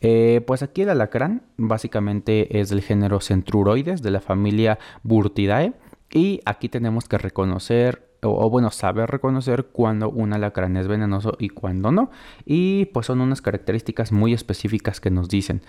Eh, 0.02 0.42
pues 0.46 0.62
aquí 0.62 0.82
el 0.82 0.90
alacrán 0.90 1.42
básicamente 1.56 2.60
es 2.60 2.70
del 2.70 2.82
género 2.82 3.20
Centruroides 3.20 4.02
de 4.02 4.10
la 4.10 4.20
familia 4.20 4.78
Burtidae 5.04 5.74
y 6.10 6.40
aquí 6.44 6.68
tenemos 6.68 7.08
que 7.08 7.18
reconocer 7.18 8.08
o, 8.24 8.48
bueno, 8.50 8.70
saber 8.70 9.10
reconocer 9.10 9.66
cuando 9.72 10.08
un 10.08 10.32
alacrán 10.32 10.76
es 10.76 10.86
venenoso 10.86 11.36
y 11.40 11.48
cuando 11.48 11.90
no. 11.90 12.10
Y 12.44 12.86
pues 12.86 13.06
son 13.06 13.20
unas 13.20 13.42
características 13.42 14.12
muy 14.12 14.32
específicas 14.32 15.00
que 15.00 15.10
nos 15.10 15.28
dicen. 15.28 15.62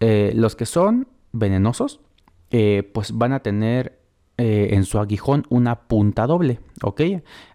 Eh, 0.00 0.32
los 0.34 0.56
que 0.56 0.66
son 0.66 1.08
venenosos, 1.32 2.00
eh, 2.50 2.90
pues 2.92 3.12
van 3.12 3.32
a 3.32 3.40
tener 3.40 3.98
eh, 4.38 4.68
en 4.72 4.84
su 4.84 4.98
aguijón 4.98 5.46
una 5.48 5.86
punta 5.88 6.26
doble, 6.26 6.60
¿ok? 6.82 7.00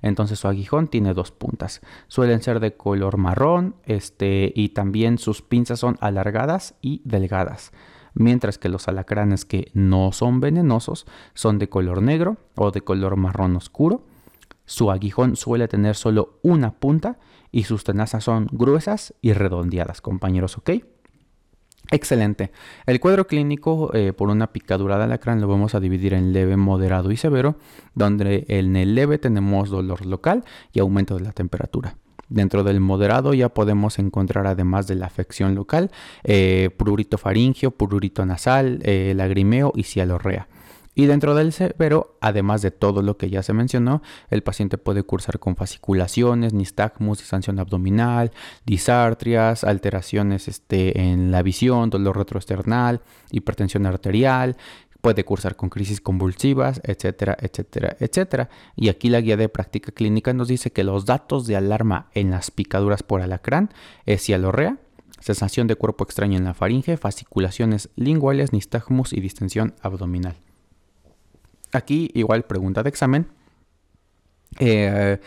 Entonces 0.02 0.40
su 0.40 0.48
aguijón 0.48 0.88
tiene 0.88 1.14
dos 1.14 1.32
puntas. 1.32 1.82
Suelen 2.08 2.42
ser 2.42 2.60
de 2.60 2.76
color 2.76 3.18
marrón, 3.18 3.76
este, 3.86 4.52
y 4.56 4.70
también 4.70 5.20
sus 5.20 5.44
pinzas 5.44 5.80
son 5.80 5.98
alargadas 6.02 6.74
y 6.82 7.02
delgadas. 7.06 7.72
Mientras 8.16 8.58
que 8.58 8.68
los 8.68 8.88
alacranes 8.88 9.46
que 9.46 9.70
no 9.74 10.12
son 10.12 10.40
venenosos 10.40 11.06
son 11.36 11.60
de 11.60 11.70
color 11.70 12.02
negro 12.02 12.38
o 12.56 12.72
de 12.72 12.82
color 12.82 13.16
marrón 13.16 13.56
oscuro. 13.56 14.04
Su 14.66 14.90
aguijón 14.90 15.36
suele 15.36 15.68
tener 15.68 15.96
solo 15.96 16.40
una 16.42 16.72
punta 16.80 17.20
y 17.52 17.64
sus 17.64 17.84
tenazas 17.84 18.24
son 18.24 18.48
gruesas 18.52 19.14
y 19.22 19.34
redondeadas, 19.34 20.02
compañeros, 20.02 20.58
¿ok? 20.58 20.72
Excelente. 21.92 22.52
El 22.86 23.02
cuadro 23.02 23.28
clínico 23.28 23.92
eh, 23.94 24.14
por 24.14 24.30
una 24.30 24.48
picadura 24.54 24.98
de 24.98 25.04
alacrán 25.04 25.42
lo 25.42 25.50
vamos 25.50 25.76
a 25.76 25.82
dividir 25.82 26.14
en 26.14 26.32
leve, 26.32 26.56
moderado 26.56 27.12
y 27.12 27.18
severo, 27.18 27.58
donde 27.96 28.46
en 28.48 28.78
el 28.78 28.96
leve 28.96 29.18
tenemos 29.18 29.70
dolor 29.70 30.06
local 30.06 30.46
y 30.72 30.80
aumento 30.80 31.16
de 31.16 31.22
la 31.26 31.34
temperatura. 31.34 31.98
Dentro 32.30 32.64
del 32.64 32.80
moderado 32.80 33.34
ya 33.34 33.50
podemos 33.50 34.00
encontrar, 34.00 34.48
además 34.48 34.88
de 34.88 34.96
la 34.96 35.08
afección 35.08 35.54
local, 35.54 35.92
eh, 36.24 36.70
prurito 36.78 37.18
faringio, 37.18 37.72
prurito 37.72 38.26
nasal, 38.26 38.80
eh, 38.84 39.12
lagrimeo 39.14 39.74
y 39.76 39.84
cialorrea. 39.84 40.48
Y 40.94 41.06
dentro 41.06 41.36
del 41.36 41.54
severo, 41.54 42.18
además 42.20 42.62
de 42.62 42.72
todo 42.72 43.02
lo 43.02 43.18
que 43.18 43.30
ya 43.30 43.44
se 43.44 43.54
mencionó, 43.54 44.02
el 44.30 44.44
paciente 44.44 44.78
puede 44.78 45.04
cursar 45.04 45.40
con 45.40 45.56
fasciculaciones, 45.56 46.54
nistagmus, 46.54 47.20
distensión 47.20 47.60
abdominal, 47.60 48.32
disartrias, 48.66 49.64
alteraciones 49.64 50.50
este, 50.50 51.00
en 51.00 51.32
la 51.32 51.44
visión, 51.44 51.90
dolor 51.90 52.18
retroesternal, 52.18 53.02
hipertensión 53.32 53.86
arterial, 53.86 54.58
puede 55.00 55.24
cursar 55.24 55.56
con 55.56 55.70
crisis 55.70 56.02
convulsivas, 56.02 56.82
etcétera, 56.84 57.38
etcétera, 57.40 57.96
etcétera. 58.00 58.50
Y 58.76 58.90
aquí 58.90 59.10
la 59.10 59.22
guía 59.22 59.38
de 59.38 59.50
práctica 59.50 59.92
clínica 59.92 60.34
nos 60.34 60.50
dice 60.50 60.72
que 60.72 60.84
los 60.84 61.06
datos 61.06 61.48
de 61.48 61.56
alarma 61.56 62.10
en 62.14 62.32
las 62.32 62.52
picaduras 62.52 63.02
por 63.02 63.22
alacrán 63.22 63.70
es 64.06 64.24
cialorrea, 64.24 64.78
sensación 65.20 65.68
de 65.68 65.76
cuerpo 65.76 66.04
extraño 66.04 66.38
en 66.38 66.44
la 66.44 66.54
faringe, 66.54 66.98
fasciculaciones 66.98 67.90
linguales, 67.96 68.54
nistagmus 68.54 69.14
y 69.14 69.22
distensión 69.22 69.74
abdominal. 69.82 70.36
Aquí 71.74 72.10
igual 72.14 72.44
pregunta 72.44 72.84
de 72.84 72.90
examen. 72.90 73.28
Eh, 74.60 75.20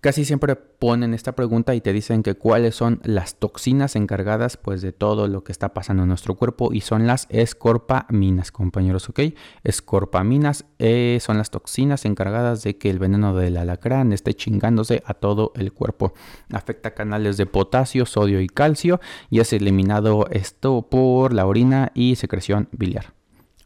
casi 0.00 0.24
siempre 0.24 0.56
ponen 0.56 1.12
esta 1.12 1.32
pregunta 1.32 1.74
y 1.74 1.80
te 1.80 1.92
dicen 1.92 2.22
que 2.22 2.34
cuáles 2.34 2.74
son 2.74 3.00
las 3.04 3.36
toxinas 3.36 3.96
encargadas 3.96 4.56
pues 4.56 4.80
de 4.82 4.92
todo 4.92 5.28
lo 5.28 5.44
que 5.44 5.52
está 5.52 5.74
pasando 5.74 6.02
en 6.02 6.08
nuestro 6.08 6.36
cuerpo 6.36 6.72
y 6.72 6.80
son 6.80 7.06
las 7.06 7.26
escorpaminas, 7.28 8.50
compañeros, 8.50 9.08
¿ok? 9.08 9.20
Escorpaminas 9.62 10.64
eh, 10.78 11.18
son 11.20 11.38
las 11.38 11.50
toxinas 11.50 12.04
encargadas 12.04 12.62
de 12.62 12.78
que 12.78 12.90
el 12.90 12.98
veneno 12.98 13.34
del 13.34 13.56
alacrán 13.56 14.12
esté 14.12 14.34
chingándose 14.34 15.02
a 15.06 15.14
todo 15.14 15.52
el 15.54 15.72
cuerpo. 15.72 16.14
Afecta 16.50 16.94
canales 16.94 17.36
de 17.36 17.46
potasio, 17.46 18.06
sodio 18.06 18.40
y 18.40 18.48
calcio 18.48 19.00
y 19.28 19.40
es 19.40 19.52
eliminado 19.52 20.26
esto 20.30 20.82
por 20.82 21.34
la 21.34 21.46
orina 21.46 21.92
y 21.94 22.16
secreción 22.16 22.68
biliar. 22.72 23.12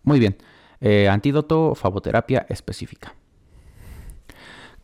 Muy 0.03 0.19
bien. 0.19 0.37
Eh, 0.81 1.09
antídoto, 1.09 1.75
faboterapia 1.75 2.47
específica. 2.49 3.15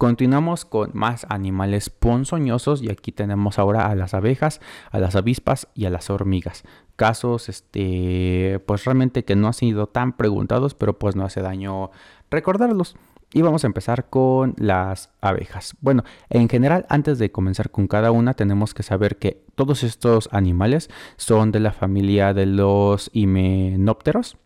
Continuamos 0.00 0.64
con 0.64 0.92
más 0.94 1.26
animales 1.29 1.90
ponzoñosos 1.90 2.81
y 2.81 2.90
aquí 2.90 3.12
tenemos 3.12 3.59
ahora 3.59 3.88
a 3.88 3.94
las 3.94 4.14
abejas, 4.14 4.62
a 4.90 4.98
las 4.98 5.14
avispas 5.14 5.68
y 5.74 5.85
a 5.85 5.90
las 5.90 6.09
hormigas. 6.09 6.64
Casos, 6.96 7.50
este, 7.50 8.62
pues 8.64 8.87
realmente 8.87 9.26
que 9.26 9.37
no 9.37 9.48
han 9.48 9.53
sido 9.53 9.88
tan 9.88 10.16
preguntados, 10.16 10.72
pero 10.74 10.98
pues 10.98 11.16
no 11.16 11.24
hace 11.26 11.42
daño 11.42 11.90
recordarlos. 12.31 12.96
Y 13.35 13.42
vamos 13.42 13.64
a 13.64 13.66
empezar 13.66 14.09
con 14.09 14.55
las 14.57 15.11
abejas. 15.20 15.76
Bueno, 15.83 16.03
en 16.31 16.48
general, 16.48 16.87
antes 16.88 17.18
de 17.18 17.31
comenzar 17.31 17.70
con 17.70 17.87
cada 17.87 18.11
una, 18.11 18.33
tenemos 18.33 18.72
que 18.72 18.83
saber 18.83 19.18
que 19.18 19.44
todos 19.55 19.85
estos 19.85 20.31
animales 20.33 20.88
son 21.18 21.53
de 21.53 21.61
la 21.61 21.72
familia 21.72 22.33
de 22.33 22.46
los 22.46 23.11
himenópteros. 23.12 24.38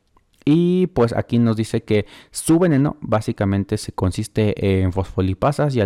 Y 0.44 0.88
pues 0.88 1.14
aquí 1.14 1.38
nos 1.38 1.56
dice 1.56 1.82
que 1.82 2.06
su 2.30 2.58
veneno 2.58 2.96
básicamente 3.00 3.78
se 3.78 3.92
consiste 3.92 4.82
en 4.82 4.92
fosfolipasas 4.92 5.74
y, 5.74 5.80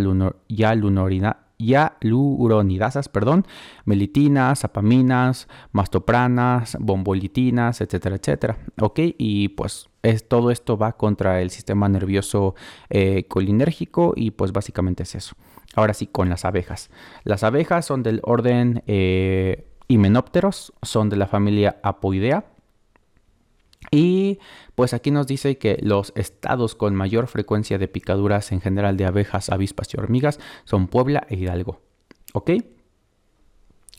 aluronidasas, 1.74 3.08
perdón, 3.08 3.46
melitinas, 3.84 4.64
apaminas, 4.64 5.46
mastopranas, 5.70 6.76
bombolitinas, 6.80 7.80
etcétera, 7.80 8.16
etcétera. 8.16 8.58
Ok, 8.80 8.98
y 9.16 9.50
pues 9.50 9.88
es, 10.02 10.26
todo 10.26 10.50
esto 10.50 10.76
va 10.76 10.96
contra 10.96 11.40
el 11.40 11.50
sistema 11.50 11.88
nervioso 11.88 12.56
eh, 12.90 13.26
colinérgico 13.28 14.12
y 14.16 14.32
pues 14.32 14.52
básicamente 14.52 15.04
es 15.04 15.14
eso. 15.14 15.36
Ahora 15.76 15.94
sí, 15.94 16.08
con 16.08 16.28
las 16.28 16.44
abejas. 16.44 16.90
Las 17.22 17.44
abejas 17.44 17.86
son 17.86 18.02
del 18.02 18.20
orden 18.24 18.82
eh, 18.88 19.68
Hymenopteros, 19.86 20.72
son 20.82 21.08
de 21.08 21.16
la 21.16 21.26
familia 21.26 21.78
Apoidea. 21.82 22.44
Y 23.90 24.38
pues 24.74 24.92
aquí 24.92 25.10
nos 25.10 25.26
dice 25.26 25.58
que 25.58 25.78
los 25.80 26.12
estados 26.14 26.74
con 26.74 26.94
mayor 26.94 27.26
frecuencia 27.26 27.78
de 27.78 27.88
picaduras 27.88 28.52
en 28.52 28.60
general 28.60 28.96
de 28.96 29.06
abejas, 29.06 29.50
avispas 29.50 29.92
y 29.94 29.98
hormigas 29.98 30.40
son 30.64 30.88
Puebla 30.88 31.26
e 31.28 31.36
Hidalgo. 31.36 31.80
¿Ok? 32.32 32.50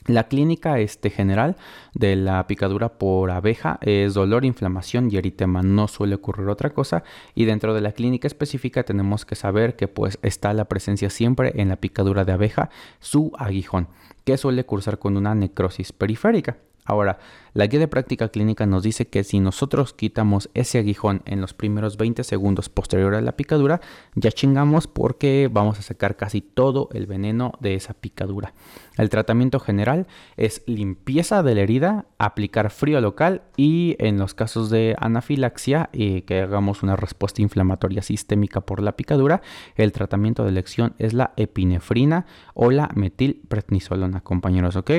La 0.05 0.27
clínica 0.27 0.79
este, 0.79 1.09
general 1.09 1.55
de 1.93 2.15
la 2.15 2.47
picadura 2.47 2.97
por 2.97 3.29
abeja 3.29 3.77
es 3.81 4.13
dolor, 4.13 4.45
inflamación 4.45 5.09
y 5.11 5.17
eritema. 5.17 5.61
No 5.61 5.87
suele 5.87 6.15
ocurrir 6.15 6.47
otra 6.47 6.71
cosa. 6.71 7.03
Y 7.35 7.45
dentro 7.45 7.73
de 7.73 7.81
la 7.81 7.91
clínica 7.91 8.27
específica 8.27 8.83
tenemos 8.83 9.25
que 9.25 9.35
saber 9.35 9.75
que 9.75 9.87
pues 9.87 10.17
está 10.21 10.53
la 10.53 10.65
presencia 10.65 11.09
siempre 11.09 11.53
en 11.61 11.69
la 11.69 11.75
picadura 11.75 12.25
de 12.25 12.31
abeja 12.31 12.69
su 12.99 13.31
aguijón, 13.37 13.89
que 14.23 14.37
suele 14.37 14.65
cursar 14.65 14.99
con 14.99 15.17
una 15.17 15.35
necrosis 15.35 15.91
periférica. 15.91 16.57
Ahora, 16.89 17.19
la 17.53 17.67
guía 17.67 17.79
de 17.79 17.87
práctica 17.87 18.29
clínica 18.29 18.65
nos 18.65 18.81
dice 18.81 19.07
que 19.07 19.23
si 19.23 19.39
nosotros 19.39 19.93
quitamos 19.93 20.49
ese 20.55 20.79
aguijón 20.79 21.21
en 21.25 21.39
los 21.39 21.53
primeros 21.53 21.97
20 21.97 22.23
segundos 22.23 22.67
posterior 22.67 23.13
a 23.13 23.21
la 23.21 23.37
picadura, 23.37 23.79
ya 24.15 24.31
chingamos 24.31 24.87
porque 24.87 25.49
vamos 25.51 25.77
a 25.77 25.83
sacar 25.83 26.15
casi 26.15 26.41
todo 26.41 26.89
el 26.93 27.05
veneno 27.05 27.53
de 27.59 27.75
esa 27.75 27.93
picadura. 27.93 28.55
El 28.97 29.11
tratamiento 29.11 29.59
general 29.59 30.07
es 30.35 30.63
limpieza 30.65 31.43
de 31.43 31.53
la 31.53 31.61
herida, 31.61 32.05
aplicar 32.17 32.71
frío 32.71 32.99
local 33.01 33.43
y 33.55 33.95
en 33.99 34.17
los 34.17 34.33
casos 34.33 34.71
de 34.71 34.95
anafilaxia 34.99 35.91
y 35.93 36.17
eh, 36.17 36.23
que 36.23 36.41
hagamos 36.41 36.81
una 36.81 36.95
respuesta 36.95 37.43
inflamatoria 37.43 38.01
sistémica 38.01 38.61
por 38.61 38.81
la 38.81 38.93
picadura, 38.93 39.43
el 39.75 39.91
tratamiento 39.91 40.43
de 40.43 40.49
elección 40.49 40.95
es 40.97 41.13
la 41.13 41.33
epinefrina 41.37 42.25
o 42.55 42.71
la 42.71 42.89
metilprednisolona, 42.95 44.21
compañeros, 44.21 44.75
¿ok? 44.75 44.91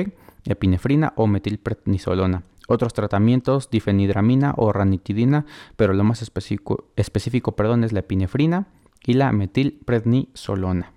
Epinefrina 0.45 1.13
o 1.15 1.27
metilprednisolona. 1.27 2.43
Otros 2.67 2.93
tratamientos, 2.93 3.69
difenidramina 3.69 4.53
o 4.55 4.71
ranitidina, 4.71 5.45
pero 5.75 5.93
lo 5.93 6.03
más 6.03 6.21
específico, 6.21 6.85
específico 6.95 7.55
perdón, 7.55 7.83
es 7.83 7.91
la 7.91 7.99
epinefrina 7.99 8.67
y 9.05 9.13
la 9.13 9.31
metilprednisolona. 9.31 10.93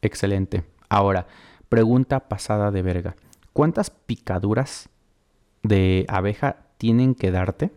Excelente. 0.00 0.64
Ahora, 0.88 1.26
pregunta 1.68 2.28
pasada 2.28 2.70
de 2.70 2.82
verga. 2.82 3.16
¿Cuántas 3.52 3.90
picaduras 3.90 4.88
de 5.62 6.06
abeja 6.08 6.66
tienen 6.78 7.14
que 7.14 7.30
darte? 7.30 7.70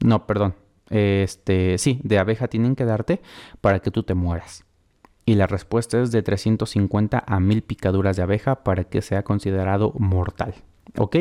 No, 0.00 0.26
perdón. 0.26 0.54
Este, 0.90 1.78
sí, 1.78 2.00
de 2.02 2.18
abeja 2.18 2.48
tienen 2.48 2.76
que 2.76 2.84
darte 2.84 3.20
para 3.60 3.80
que 3.80 3.90
tú 3.90 4.02
te 4.02 4.14
mueras. 4.14 4.64
Y 5.26 5.34
la 5.34 5.46
respuesta 5.46 6.02
es 6.02 6.12
de 6.12 6.22
350 6.22 7.24
a 7.26 7.40
1000 7.40 7.62
picaduras 7.62 8.16
de 8.16 8.22
abeja 8.22 8.62
para 8.62 8.84
que 8.84 9.02
sea 9.02 9.22
considerado 9.22 9.92
mortal. 9.98 10.54
¿Ok? 10.96 11.16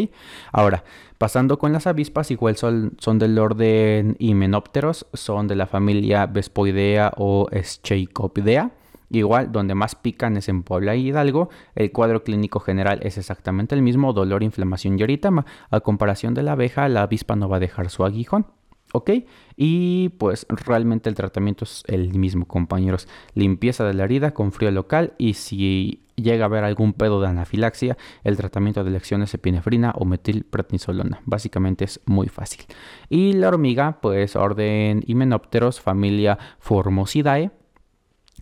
Ahora, 0.52 0.84
pasando 1.18 1.58
con 1.58 1.72
las 1.74 1.88
avispas, 1.88 2.30
igual 2.30 2.58
son, 2.58 3.20
del 3.20 3.39
orden 3.39 4.16
Hymenopteros, 4.20 5.08
son 5.13 5.48
de 5.48 5.56
la 5.56 5.68
familia 5.68 6.26
Vespoidea 6.28 7.13
o 7.18 7.48
Scheicoidea. 7.52 8.72
Igual, 9.10 9.52
donde 9.52 9.76
más 9.76 9.94
pican 9.94 10.38
es 10.38 10.50
en 10.50 10.63
Puebla 10.63 10.96
y 10.96 11.08
Hidalgo. 11.08 11.50
El 11.76 11.92
cuadro 11.92 12.24
clínico 12.24 12.60
general 12.60 13.00
es 13.04 13.18
exactamente 13.18 13.76
el 13.76 13.84
mismo, 13.84 14.12
dolor, 14.12 14.42
inflamación 14.42 14.98
y 14.98 15.04
eritema. 15.04 15.46
A 15.70 15.82
comparación 15.82 16.34
de 16.34 16.42
la 16.42 16.54
abeja, 16.54 16.89
la 16.89 17.04
avispa 17.04 17.36
no 17.36 17.48
va 17.48 17.58
a 17.58 17.60
dejar 17.60 17.89
su 17.89 18.06
aguijón. 18.06 18.48
¿Ok? 18.95 19.10
Y 19.58 20.10
pues 20.19 20.45
realmente 20.49 21.10
el 21.10 21.15
tratamiento 21.15 21.65
es 21.65 21.84
el 21.88 22.13
mismo, 22.13 22.47
compañeros. 22.47 23.08
Limpieza 23.34 23.84
de 23.84 23.95
la 23.95 24.03
herida 24.03 24.36
con 24.36 24.51
frío 24.51 24.69
local 24.69 25.13
y 25.17 25.34
si 25.34 26.03
llega 26.15 26.45
a 26.45 26.45
haber 26.45 26.63
algún 26.63 26.93
pedo 26.93 27.19
de 27.19 27.27
anafilaxia, 27.27 27.97
el 28.23 28.38
tratamiento 28.38 28.84
de 28.84 28.91
elección 28.91 29.23
es 29.23 29.34
epinefrina 29.34 29.93
o 29.97 30.06
metilprednisolona. 30.06 31.21
Básicamente 31.25 31.86
es 31.86 32.01
muy 32.06 32.27
fácil. 32.27 32.65
Y 33.10 33.34
la 33.34 33.47
hormiga, 33.47 33.99
pues 33.99 34.36
orden 34.36 35.03
Hymenopteros, 35.08 35.82
familia 35.82 36.38
Formosidae 36.60 37.49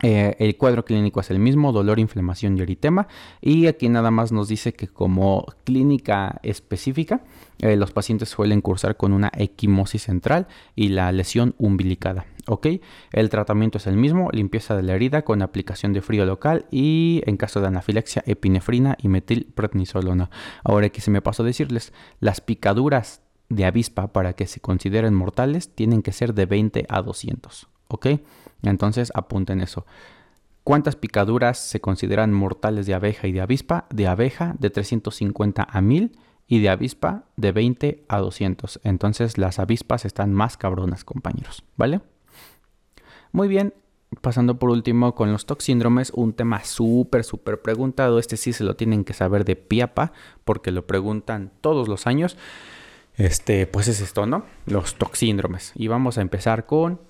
eh, 0.02 0.34
el 0.40 0.56
cuadro 0.56 0.84
clínico 0.84 1.20
es 1.20 1.30
el 1.30 1.38
mismo, 1.38 1.72
dolor, 1.72 1.98
inflamación 1.98 2.58
y 2.58 2.60
eritema. 2.60 3.06
Y 3.40 3.68
aquí 3.68 3.88
nada 3.88 4.10
más 4.10 4.32
nos 4.32 4.48
dice 4.48 4.74
que 4.74 4.88
como 4.88 5.46
clínica 5.64 6.40
específica, 6.42 7.22
eh, 7.60 7.76
los 7.76 7.92
pacientes 7.92 8.28
suelen 8.28 8.60
cursar 8.60 8.96
con 8.96 9.12
una 9.12 9.30
equimosis 9.36 10.02
central 10.02 10.48
y 10.74 10.88
la 10.88 11.10
lesión 11.12 11.54
umbilicada. 11.58 12.26
¿Ok? 12.48 12.66
El 13.12 13.30
tratamiento 13.30 13.78
es 13.78 13.86
el 13.86 13.96
mismo, 13.96 14.28
limpieza 14.32 14.76
de 14.76 14.82
la 14.82 14.94
herida 14.94 15.22
con 15.22 15.42
aplicación 15.42 15.92
de 15.92 16.02
frío 16.02 16.26
local 16.26 16.66
y 16.72 17.22
en 17.26 17.36
caso 17.36 17.60
de 17.60 17.68
anafilaxia, 17.68 18.24
epinefrina 18.26 18.96
y 19.00 19.06
metilprednisolona. 19.06 20.28
Ahora 20.64 20.86
aquí 20.86 21.00
se 21.00 21.12
me 21.12 21.22
pasó 21.22 21.44
a 21.44 21.46
decirles, 21.46 21.92
las 22.18 22.40
picaduras 22.40 23.22
de 23.48 23.64
avispa 23.64 24.12
para 24.12 24.32
que 24.32 24.48
se 24.48 24.58
consideren 24.58 25.14
mortales 25.14 25.72
tienen 25.72 26.02
que 26.02 26.10
ser 26.10 26.34
de 26.34 26.46
20 26.46 26.86
a 26.88 27.02
200. 27.02 27.68
¿Ok? 27.88 28.06
Entonces 28.62 29.12
apunten 29.14 29.60
eso. 29.60 29.86
¿Cuántas 30.64 30.94
picaduras 30.94 31.58
se 31.58 31.80
consideran 31.80 32.32
mortales 32.32 32.86
de 32.86 32.94
abeja 32.94 33.26
y 33.26 33.32
de 33.32 33.40
avispa? 33.40 33.86
De 33.90 34.06
abeja 34.06 34.54
de 34.58 34.70
350 34.70 35.66
a 35.68 35.80
1000 35.80 36.12
y 36.46 36.60
de 36.60 36.68
avispa 36.68 37.24
de 37.36 37.50
20 37.50 38.04
a 38.08 38.18
200. 38.18 38.80
Entonces 38.84 39.38
las 39.38 39.58
avispas 39.58 40.04
están 40.04 40.32
más 40.32 40.56
cabronas, 40.56 41.04
compañeros, 41.04 41.64
¿vale? 41.76 42.00
Muy 43.32 43.48
bien, 43.48 43.74
pasando 44.20 44.58
por 44.58 44.70
último 44.70 45.14
con 45.14 45.32
los 45.32 45.46
toxíndromes, 45.46 46.12
un 46.14 46.32
tema 46.32 46.62
súper, 46.64 47.24
súper 47.24 47.62
preguntado. 47.62 48.18
Este 48.18 48.36
sí 48.36 48.52
se 48.52 48.64
lo 48.64 48.76
tienen 48.76 49.04
que 49.04 49.14
saber 49.14 49.44
de 49.44 49.56
piapa 49.56 50.12
porque 50.44 50.70
lo 50.70 50.86
preguntan 50.86 51.50
todos 51.60 51.88
los 51.88 52.06
años. 52.06 52.36
Este, 53.16 53.66
pues 53.66 53.88
es 53.88 54.00
esto, 54.00 54.26
¿no? 54.26 54.44
Los 54.66 54.94
toxíndromes. 54.94 55.72
Y 55.74 55.88
vamos 55.88 56.18
a 56.18 56.20
empezar 56.20 56.66
con 56.66 57.00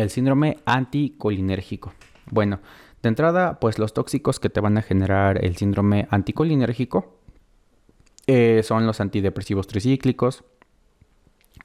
el 0.00 0.10
síndrome 0.10 0.58
anticolinérgico. 0.64 1.92
Bueno, 2.30 2.60
de 3.02 3.08
entrada, 3.08 3.60
pues 3.60 3.78
los 3.78 3.92
tóxicos 3.92 4.40
que 4.40 4.48
te 4.48 4.60
van 4.60 4.78
a 4.78 4.82
generar 4.82 5.44
el 5.44 5.56
síndrome 5.56 6.08
anticolinérgico 6.10 7.18
eh, 8.26 8.62
son 8.64 8.86
los 8.86 9.00
antidepresivos 9.00 9.66
tricíclicos, 9.66 10.44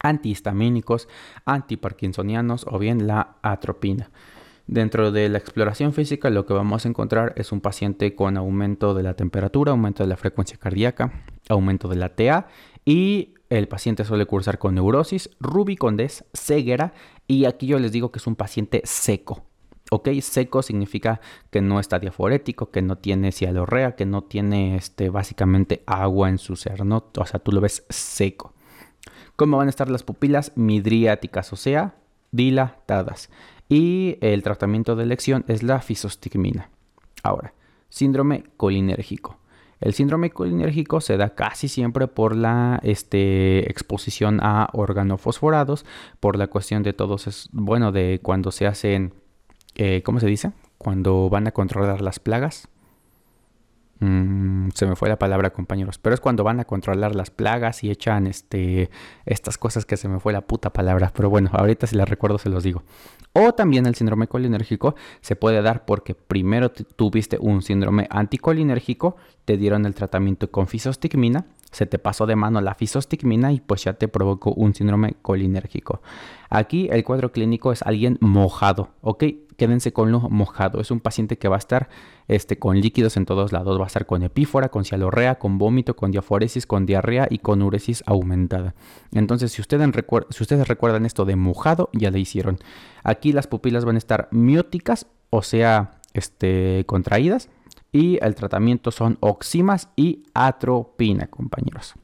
antihistamínicos, 0.01 1.07
antiparkinsonianos 1.45 2.65
o 2.69 2.77
bien 2.77 3.07
la 3.07 3.37
atropina. 3.41 4.11
Dentro 4.67 5.11
de 5.11 5.29
la 5.29 5.39
exploración 5.39 5.93
física 5.93 6.29
lo 6.29 6.45
que 6.45 6.53
vamos 6.53 6.85
a 6.85 6.89
encontrar 6.89 7.33
es 7.37 7.51
un 7.51 7.61
paciente 7.61 8.13
con 8.13 8.37
aumento 8.37 8.93
de 8.93 9.03
la 9.03 9.15
temperatura, 9.15 9.71
aumento 9.71 10.03
de 10.03 10.09
la 10.09 10.17
frecuencia 10.17 10.57
cardíaca, 10.57 11.23
aumento 11.47 11.87
de 11.87 11.95
la 11.95 12.09
TA 12.09 12.47
y 12.85 13.33
el 13.49 13.67
paciente 13.67 14.05
suele 14.05 14.27
cursar 14.27 14.59
con 14.59 14.75
neurosis, 14.75 15.31
rubicondez, 15.39 16.25
ceguera 16.33 16.93
y 17.29 17.45
aquí 17.45 17.67
yo 17.67 17.77
les 17.77 17.91
digo 17.91 18.11
que 18.11 18.17
es 18.17 18.25
un 18.25 18.35
paciente 18.35 18.81
seco. 18.83 19.45
¿Ok? 19.91 20.09
Seco 20.21 20.63
significa 20.63 21.21
que 21.51 21.61
no 21.61 21.79
está 21.79 21.99
diaforético, 21.99 22.71
que 22.71 22.81
no 22.81 22.97
tiene 22.97 23.31
cialorrea, 23.31 23.95
que 23.95 24.07
no 24.07 24.23
tiene 24.23 24.75
este, 24.75 25.09
básicamente 25.09 25.83
agua 25.85 26.29
en 26.29 26.39
su 26.39 26.55
ser, 26.55 26.83
¿no? 26.85 27.05
O 27.15 27.25
sea, 27.27 27.39
tú 27.39 27.51
lo 27.51 27.61
ves 27.61 27.85
seco. 27.89 28.53
¿Cómo 29.35 29.57
van 29.57 29.67
a 29.67 29.69
estar 29.69 29.91
las 29.91 30.01
pupilas 30.01 30.53
midriáticas, 30.55 31.53
o 31.53 31.55
sea, 31.55 31.95
dilatadas? 32.31 33.29
Y 33.69 34.17
el 34.21 34.41
tratamiento 34.41 34.95
de 34.95 35.03
elección 35.03 35.45
es 35.47 35.61
la 35.61 35.81
fisostigmina. 35.81 36.71
Ahora, 37.21 37.53
síndrome 37.89 38.45
colinérgico. 38.57 39.37
El 39.79 39.93
síndrome 39.93 40.29
colinérgico 40.29 41.01
se 41.01 41.17
da 41.17 41.35
casi 41.35 41.67
siempre 41.67 42.07
por 42.07 42.35
la 42.35 42.79
este, 42.83 43.69
exposición 43.69 44.39
a 44.41 44.69
organofosforados, 44.73 45.85
por 46.19 46.37
la 46.37 46.47
cuestión 46.47 46.83
de 46.83 46.93
todos, 46.93 47.27
es, 47.27 47.49
bueno, 47.51 47.91
de 47.91 48.19
cuando 48.21 48.51
se 48.51 48.67
hacen, 48.67 49.13
eh, 49.75 50.01
¿cómo 50.03 50.19
se 50.19 50.27
dice? 50.27 50.51
Cuando 50.77 51.29
van 51.29 51.47
a 51.47 51.51
controlar 51.51 52.01
las 52.01 52.19
plagas. 52.19 52.67
Mm, 53.99 54.69
se 54.73 54.85
me 54.85 54.95
fue 54.95 55.09
la 55.09 55.19
palabra, 55.19 55.51
compañeros. 55.51 55.97
Pero 55.97 56.13
es 56.13 56.21
cuando 56.21 56.43
van 56.43 56.59
a 56.59 56.65
controlar 56.65 57.15
las 57.15 57.31
plagas 57.31 57.83
y 57.83 57.91
echan 57.91 58.27
este, 58.27 58.89
estas 59.25 59.57
cosas 59.57 59.85
que 59.85 59.97
se 59.97 60.07
me 60.07 60.19
fue 60.19 60.31
la 60.31 60.41
puta 60.41 60.71
palabra. 60.71 61.11
Pero 61.13 61.29
bueno, 61.29 61.49
ahorita 61.53 61.85
si 61.87 61.95
las 61.95 62.07
recuerdo 62.07 62.37
se 62.37 62.49
los 62.49 62.63
digo. 62.63 62.83
O 63.33 63.53
también 63.53 63.85
el 63.85 63.95
síndrome 63.95 64.27
colinérgico 64.27 64.95
se 65.21 65.35
puede 65.35 65.61
dar 65.61 65.85
porque 65.85 66.15
primero 66.15 66.71
tuviste 66.71 67.37
un 67.39 67.61
síndrome 67.61 68.07
anticolinérgico, 68.09 69.17
te 69.45 69.57
dieron 69.57 69.85
el 69.85 69.93
tratamiento 69.93 70.49
con 70.49 70.67
fisostigmina, 70.67 71.45
se 71.71 71.85
te 71.85 71.99
pasó 71.99 72.25
de 72.25 72.35
mano 72.35 72.61
la 72.61 72.73
fisostigmina 72.73 73.51
y 73.51 73.59
pues 73.59 73.83
ya 73.83 73.93
te 73.93 74.07
provocó 74.07 74.53
un 74.53 74.73
síndrome 74.73 75.15
colinérgico. 75.21 76.01
Aquí 76.49 76.87
el 76.91 77.03
cuadro 77.03 77.31
clínico 77.31 77.71
es 77.71 77.83
alguien 77.83 78.17
mojado, 78.21 78.89
¿ok? 79.01 79.23
Quédense 79.55 79.91
con 79.91 80.11
lo 80.11 80.21
mojado. 80.21 80.79
Es 80.79 80.89
un 80.89 81.01
paciente 81.01 81.37
que 81.37 81.49
va 81.49 81.57
a 81.57 81.59
estar 81.59 81.89
este, 82.29 82.57
con 82.57 82.79
líquidos 82.79 83.17
en 83.17 83.25
todos 83.25 83.51
lados. 83.51 83.77
Va 83.77 83.83
a 83.83 83.87
estar 83.87 84.05
con 84.05 84.23
epífora, 84.23 84.69
con 84.69 84.85
cialorrea, 84.85 85.37
con 85.37 85.57
vómito, 85.57 85.97
con 85.97 86.11
diaforesis, 86.11 86.65
con 86.65 86.85
diarrea 86.85 87.27
y 87.29 87.39
con 87.39 87.61
uresis 87.61 88.01
aumentada. 88.05 88.73
Entonces, 89.11 89.51
si 89.51 89.61
ustedes, 89.61 89.89
si 90.29 90.43
ustedes 90.43 90.67
recuerdan 90.67 91.05
esto 91.05 91.25
de 91.25 91.35
mojado, 91.35 91.89
ya 91.91 92.09
le 92.09 92.19
hicieron. 92.19 92.57
Aquí 93.03 93.33
las 93.33 93.47
pupilas 93.47 93.83
van 93.83 93.95
a 93.95 93.97
estar 93.99 94.29
mióticas, 94.31 95.07
o 95.29 95.43
sea, 95.43 95.99
este, 96.13 96.85
contraídas 96.87 97.49
y 97.91 98.19
el 98.23 98.35
tratamiento 98.35 98.91
son 98.91 99.17
oximas 99.19 99.89
y 99.95 100.23
atropina, 100.33 101.27
compañeros. 101.27 101.95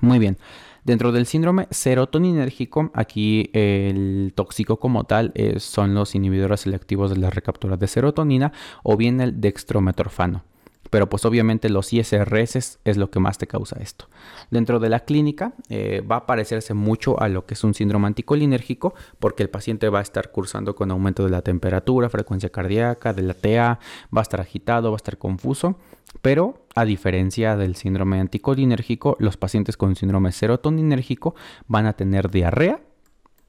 Muy 0.00 0.18
bien. 0.18 0.38
Dentro 0.84 1.12
del 1.12 1.26
síndrome 1.26 1.66
serotoninérgico, 1.70 2.90
aquí 2.94 3.50
el 3.52 4.32
tóxico 4.34 4.78
como 4.78 5.04
tal 5.04 5.34
son 5.58 5.94
los 5.94 6.14
inhibidores 6.14 6.60
selectivos 6.60 7.10
de 7.10 7.18
la 7.18 7.30
recaptura 7.30 7.76
de 7.76 7.86
serotonina 7.86 8.52
o 8.82 8.96
bien 8.96 9.20
el 9.20 9.40
dextrometorfano. 9.40 10.44
Pero 10.90 11.08
pues 11.08 11.24
obviamente 11.24 11.68
los 11.68 11.92
ISRS 11.92 12.78
es 12.84 12.96
lo 12.96 13.10
que 13.10 13.20
más 13.20 13.38
te 13.38 13.46
causa 13.46 13.78
esto. 13.80 14.08
Dentro 14.50 14.78
de 14.80 14.88
la 14.88 15.00
clínica 15.00 15.52
eh, 15.68 16.00
va 16.00 16.16
a 16.16 16.26
parecerse 16.26 16.74
mucho 16.74 17.20
a 17.20 17.28
lo 17.28 17.46
que 17.46 17.54
es 17.54 17.64
un 17.64 17.74
síndrome 17.74 18.06
anticolinérgico 18.06 18.94
porque 19.18 19.42
el 19.42 19.50
paciente 19.50 19.88
va 19.88 20.00
a 20.00 20.02
estar 20.02 20.30
cursando 20.30 20.74
con 20.74 20.90
aumento 20.90 21.24
de 21.24 21.30
la 21.30 21.42
temperatura, 21.42 22.08
frecuencia 22.08 22.50
cardíaca, 22.50 23.12
de 23.12 23.22
la 23.22 23.34
TA, 23.34 23.78
va 24.14 24.20
a 24.20 24.22
estar 24.22 24.40
agitado, 24.40 24.90
va 24.90 24.96
a 24.96 24.98
estar 24.98 25.18
confuso. 25.18 25.76
Pero 26.22 26.66
a 26.74 26.84
diferencia 26.84 27.56
del 27.56 27.76
síndrome 27.76 28.18
anticolinérgico, 28.18 29.16
los 29.20 29.36
pacientes 29.36 29.76
con 29.76 29.94
síndrome 29.94 30.32
serotoninérgico 30.32 31.34
van 31.66 31.86
a 31.86 31.92
tener 31.92 32.30
diarrea, 32.30 32.80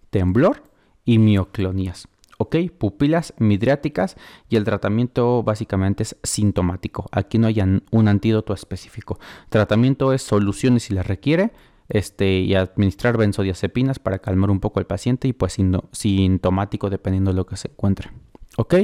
temblor 0.09 0.63
y 1.05 1.19
mioclonías. 1.19 2.07
¿Ok? 2.39 2.55
Pupilas 2.77 3.33
midriáticas 3.37 4.15
y 4.49 4.55
el 4.55 4.63
tratamiento 4.63 5.43
básicamente 5.43 6.03
es 6.03 6.15
sintomático. 6.23 7.05
Aquí 7.11 7.37
no 7.37 7.47
hay 7.47 7.61
un 7.91 8.07
antídoto 8.07 8.53
específico. 8.53 9.19
Tratamiento 9.49 10.13
es 10.13 10.23
soluciones 10.23 10.83
si 10.83 10.93
le 10.93 11.03
requiere 11.03 11.51
este, 11.89 12.39
y 12.39 12.55
administrar 12.55 13.17
benzodiazepinas 13.17 13.99
para 13.99 14.19
calmar 14.19 14.49
un 14.49 14.61
poco 14.61 14.79
al 14.79 14.87
paciente 14.87 15.27
y 15.27 15.33
pues 15.33 15.57
sintomático 15.91 16.89
dependiendo 16.89 17.31
de 17.31 17.35
lo 17.35 17.45
que 17.45 17.57
se 17.57 17.67
encuentre. 17.67 18.11
¿Ok? 18.57 18.75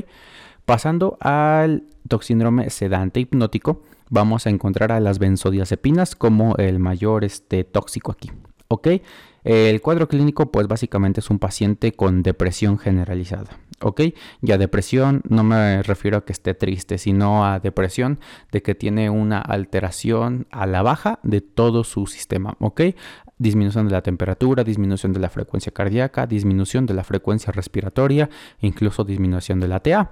Pasando 0.66 1.18
al 1.22 1.84
toxíndrome 2.10 2.70
sedante 2.70 3.22
hipnótico, 3.22 3.84
vamos 4.10 4.48
a 4.48 4.50
encontrar 4.50 4.92
a 4.92 5.00
las 5.00 5.18
benzodiazepinas 5.18 6.16
como 6.16 6.58
el 6.58 6.80
mayor 6.80 7.24
este, 7.24 7.64
tóxico 7.64 8.12
aquí. 8.12 8.32
¿Ok? 8.68 8.88
El 9.44 9.80
cuadro 9.80 10.08
clínico, 10.08 10.52
pues 10.52 10.68
básicamente 10.68 11.20
es 11.20 11.30
un 11.30 11.38
paciente 11.38 11.92
con 11.92 12.24
depresión 12.24 12.80
generalizada. 12.80 13.60
¿Ok? 13.82 14.02
Y 14.42 14.52
a 14.52 14.58
depresión 14.58 15.22
no 15.30 15.44
me 15.44 15.84
refiero 15.84 16.18
a 16.18 16.26
que 16.26 16.34
esté 16.34 16.54
triste, 16.54 16.98
sino 16.98 17.46
a 17.46 17.60
depresión 17.60 18.20
de 18.52 18.64
que 18.64 18.74
tiene 18.74 19.10
una 19.10 19.40
alteración 19.40 20.48
a 20.50 20.66
la 20.66 20.82
baja 20.82 21.20
de 21.24 21.42
todo 21.42 21.84
su 21.84 22.08
sistema. 22.08 22.56
¿Ok? 22.60 22.82
Disminución 23.38 23.86
de 23.88 23.92
la 23.92 24.02
temperatura, 24.02 24.64
disminución 24.64 25.14
de 25.14 25.20
la 25.20 25.30
frecuencia 25.30 25.72
cardíaca, 25.72 26.26
disminución 26.26 26.86
de 26.86 26.94
la 26.96 27.04
frecuencia 27.04 27.52
respiratoria, 27.52 28.30
incluso 28.62 29.04
disminución 29.04 29.60
de 29.60 29.68
la 29.68 29.80
TA. 29.80 30.12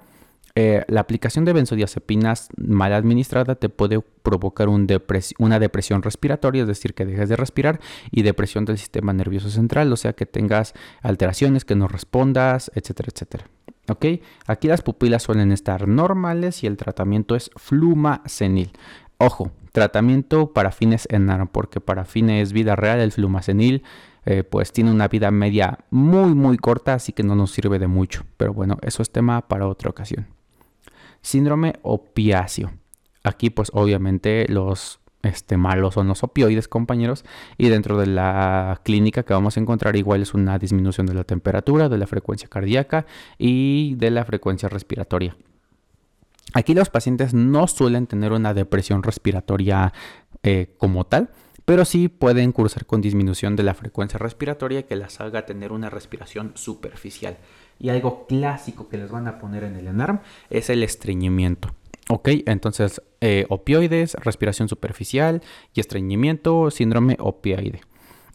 Eh, 0.56 0.86
la 0.88 1.02
aplicación 1.02 1.46
de 1.46 1.54
benzodiazepinas 1.54 2.50
mal 2.58 2.94
administrada 2.94 3.56
te 3.56 3.70
puede 3.70 4.02
provocar 4.02 4.70
una 4.70 5.60
depresión 5.60 6.04
respiratoria, 6.04 6.62
es 6.62 6.68
decir, 6.68 6.94
que 6.94 7.06
dejes 7.06 7.28
de 7.30 7.36
respirar, 7.36 7.80
y 8.12 8.22
depresión 8.22 8.64
del 8.66 8.78
sistema 8.78 9.14
nervioso 9.14 9.50
central, 9.50 9.92
o 9.92 9.98
sea, 9.98 10.14
que 10.14 10.28
tengas 10.28 10.74
alteraciones, 11.02 11.66
que 11.66 11.76
no 11.76 11.88
respondas, 11.88 12.72
etcétera, 12.76 13.10
etcétera. 13.12 13.46
¿Ok? 13.90 14.06
Aquí 14.46 14.68
las 14.68 14.82
pupilas 14.82 15.24
suelen 15.24 15.52
estar 15.52 15.88
normales 15.88 16.64
y 16.64 16.68
el 16.68 16.78
tratamiento 16.78 17.36
es 17.36 17.50
flumacenil. 17.56 18.72
Ojo, 19.18 19.52
tratamiento 19.72 20.54
para 20.54 20.72
fines 20.72 21.08
en 21.10 21.30
porque 21.52 21.82
para 21.82 22.06
fines 22.06 22.54
vida 22.54 22.76
real 22.76 23.00
el 23.00 23.12
flumacenil 23.12 23.84
eh, 24.26 24.44
pues 24.44 24.72
tiene 24.72 24.92
una 24.92 25.08
vida 25.10 25.32
media 25.32 25.80
muy 25.90 26.34
muy 26.34 26.58
corta, 26.58 26.94
así 26.94 27.12
que 27.12 27.24
no 27.24 27.36
nos 27.36 27.52
sirve 27.52 27.80
de 27.80 27.88
mucho. 27.88 28.24
Pero 28.38 28.54
bueno, 28.54 28.78
eso 28.82 29.02
es 29.02 29.12
tema 29.12 29.42
para 29.48 29.68
otra 29.68 29.90
ocasión. 29.90 30.28
Síndrome 31.24 31.74
opiáceo. 31.82 32.72
Aquí 33.24 33.50
pues 33.50 33.72
obviamente 33.74 34.46
los 34.50 35.00
este, 35.24 35.56
malos 35.58 35.96
son 35.96 36.08
los 36.08 36.22
opioides, 36.24 36.68
compañeros. 36.68 37.26
Y 37.58 37.70
dentro 37.70 37.98
de 37.98 38.06
la 38.08 38.82
clínica 38.84 39.24
que 39.24 39.34
vamos 39.34 39.58
a 39.58 39.62
encontrar 39.62 39.96
igual 39.96 40.22
es 40.22 40.34
una 40.34 40.60
disminución 40.60 41.08
de 41.08 41.16
la 41.16 41.24
temperatura, 41.24 41.90
de 41.90 41.98
la 41.98 42.06
frecuencia 42.06 42.48
cardíaca 42.50 43.06
y 43.38 43.96
de 43.96 44.12
la 44.12 44.26
frecuencia 44.26 44.70
respiratoria. 44.70 45.36
Aquí 46.54 46.76
los 46.76 46.90
pacientes 46.90 47.34
no 47.34 47.68
suelen 47.68 48.06
tener 48.06 48.32
una 48.32 48.54
depresión 48.54 49.02
respiratoria 49.02 49.94
eh, 50.44 50.76
como 50.78 51.06
tal, 51.06 51.30
pero 51.66 51.86
sí 51.86 52.10
pueden 52.10 52.52
cursar 52.52 52.86
con 52.86 53.02
disminución 53.02 53.56
de 53.56 53.64
la 53.64 53.74
frecuencia 53.74 54.20
respiratoria 54.20 54.86
que 54.86 54.98
las 54.98 55.22
haga 55.22 55.46
tener 55.46 55.72
una 55.72 55.90
respiración 55.90 56.52
superficial. 56.56 57.38
Y 57.80 57.90
algo 57.90 58.28
clásico 58.28 58.88
que 58.88 58.98
les 58.98 59.12
van 59.12 59.28
a 59.28 59.40
poner 59.40 59.64
en 59.64 59.76
el 59.76 59.88
ENARM 59.88 60.20
es 60.50 60.70
el 60.70 60.84
estreñimiento. 60.84 61.70
Ok, 62.10 62.30
entonces 62.46 63.02
eh, 63.22 63.46
opioides, 63.50 64.16
respiración 64.16 64.68
superficial 64.68 65.42
y 65.74 65.80
estreñimiento, 65.80 66.70
síndrome 66.70 67.18
opioide. 67.20 67.82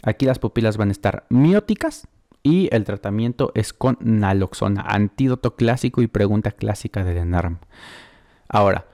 Aquí 0.02 0.26
las 0.26 0.38
pupilas 0.38 0.76
van 0.76 0.88
a 0.88 0.92
estar 0.92 1.26
mióticas 1.28 2.08
y 2.42 2.68
el 2.72 2.84
tratamiento 2.84 3.52
es 3.54 3.72
con 3.72 3.98
naloxona, 4.00 4.82
antídoto 4.82 5.56
clásico 5.56 6.00
y 6.02 6.06
pregunta 6.06 6.52
clásica 6.52 7.04
del 7.04 7.18
ENARM. 7.18 7.58
Ahora, 8.48 8.86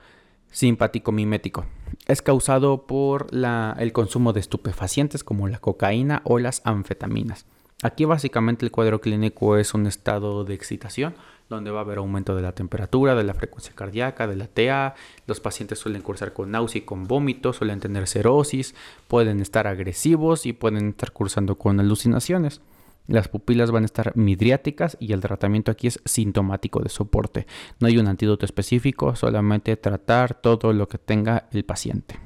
simpático 0.51 1.13
mimético. 1.13 1.67
Es 2.07 2.23
causado 2.23 2.87
por 2.87 3.29
el 3.33 3.93
consumo 3.93 4.33
de 4.33 4.41
estupefacientes 4.41 5.23
como 5.23 5.47
la 5.49 5.59
cocaína 5.59 6.23
o 6.25 6.39
las 6.39 6.63
anfetaminas. 6.65 7.47
Aquí 7.83 8.05
básicamente 8.05 8.65
el 8.65 8.73
cuadro 8.73 9.01
clínico 9.01 9.57
es 9.57 9.75
un 9.75 9.87
estado 9.87 10.45
de 10.45 10.55
excitación 10.55 11.15
donde 11.49 11.71
va 11.71 11.81
a 11.81 11.83
haber 11.83 11.99
aumento 11.99 12.35
de 12.35 12.43
la 12.43 12.53
temperatura, 12.53 13.15
de 13.15 13.25
la 13.25 13.35
frecuencia 13.35 13.75
cardíaca, 13.75 14.27
de 14.27 14.37
la 14.37 14.47
TA. 14.47 14.95
Los 15.27 15.41
pacientes 15.41 15.79
suelen 15.79 16.03
cursar 16.03 16.33
con 16.33 16.51
náusea 16.51 16.81
y 16.81 16.85
con 16.85 17.07
vómito, 17.07 17.53
suelen 17.53 17.81
tener 17.81 18.07
cerosis, 18.07 18.75
pueden 19.09 19.41
estar 19.41 19.67
agresivos 19.67 20.47
y 20.47 20.53
pueden 20.53 20.91
estar 20.91 21.13
cursando 21.13 21.57
con 21.57 21.81
alucinaciones. 21.81 22.61
Las 23.07 23.29
pupilas 23.29 23.71
van 23.71 23.83
a 23.83 23.87
estar 23.87 24.17
midriáticas 24.17 24.97
y 24.99 25.13
el 25.13 25.21
tratamiento 25.21 25.71
aquí 25.71 25.89
es 25.89 26.01
sintomático 26.07 26.81
de 26.81 26.89
soporte. 26.89 27.47
No 27.79 27.87
hay 27.87 27.99
un 27.99 28.09
antídoto 28.09 28.47
específico, 28.47 29.15
solamente 29.15 29.77
tratar 29.77 30.41
todo 30.41 30.73
lo 30.73 30.89
que 30.89 30.97
tenga 30.97 31.49
el 31.53 31.65
paciente. 31.65 32.19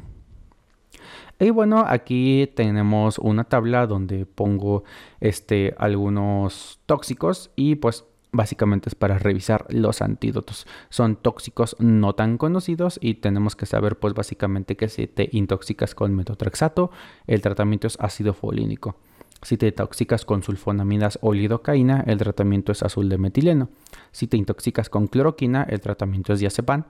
Y 1.40 1.50
bueno, 1.50 1.84
aquí 1.86 2.50
tenemos 2.56 3.18
una 3.18 3.44
tabla 3.44 3.86
donde 3.86 4.26
pongo 4.26 4.82
este, 5.20 5.74
algunos 5.78 6.80
tóxicos 6.86 7.50
y 7.54 7.76
pues 7.76 8.04
básicamente 8.32 8.88
es 8.88 8.94
para 8.94 9.18
revisar 9.18 9.66
los 9.68 10.02
antídotos. 10.02 10.66
Son 10.88 11.16
tóxicos 11.16 11.76
no 11.78 12.14
tan 12.14 12.38
conocidos 12.38 12.98
y 13.00 13.14
tenemos 13.14 13.56
que 13.56 13.66
saber 13.66 13.98
pues 13.98 14.14
básicamente 14.14 14.76
que 14.76 14.88
si 14.88 15.06
te 15.06 15.28
intoxicas 15.32 15.94
con 15.94 16.14
metotrexato, 16.14 16.90
el 17.26 17.40
tratamiento 17.40 17.86
es 17.86 17.98
ácido 18.00 18.34
folínico. 18.34 18.96
Si 19.42 19.56
te 19.56 19.68
intoxicas 19.68 20.24
con 20.24 20.42
sulfonamidas 20.42 21.20
o 21.22 21.32
lidocaína, 21.32 22.02
el 22.06 22.18
tratamiento 22.18 22.72
es 22.72 22.82
azul 22.82 23.08
de 23.08 23.18
metileno. 23.18 23.68
Si 24.10 24.26
te 24.26 24.36
intoxicas 24.36 24.90
con 24.90 25.06
cloroquina, 25.06 25.62
el 25.62 25.80
tratamiento 25.80 26.32
es 26.32 26.40
diazepam. 26.40 26.84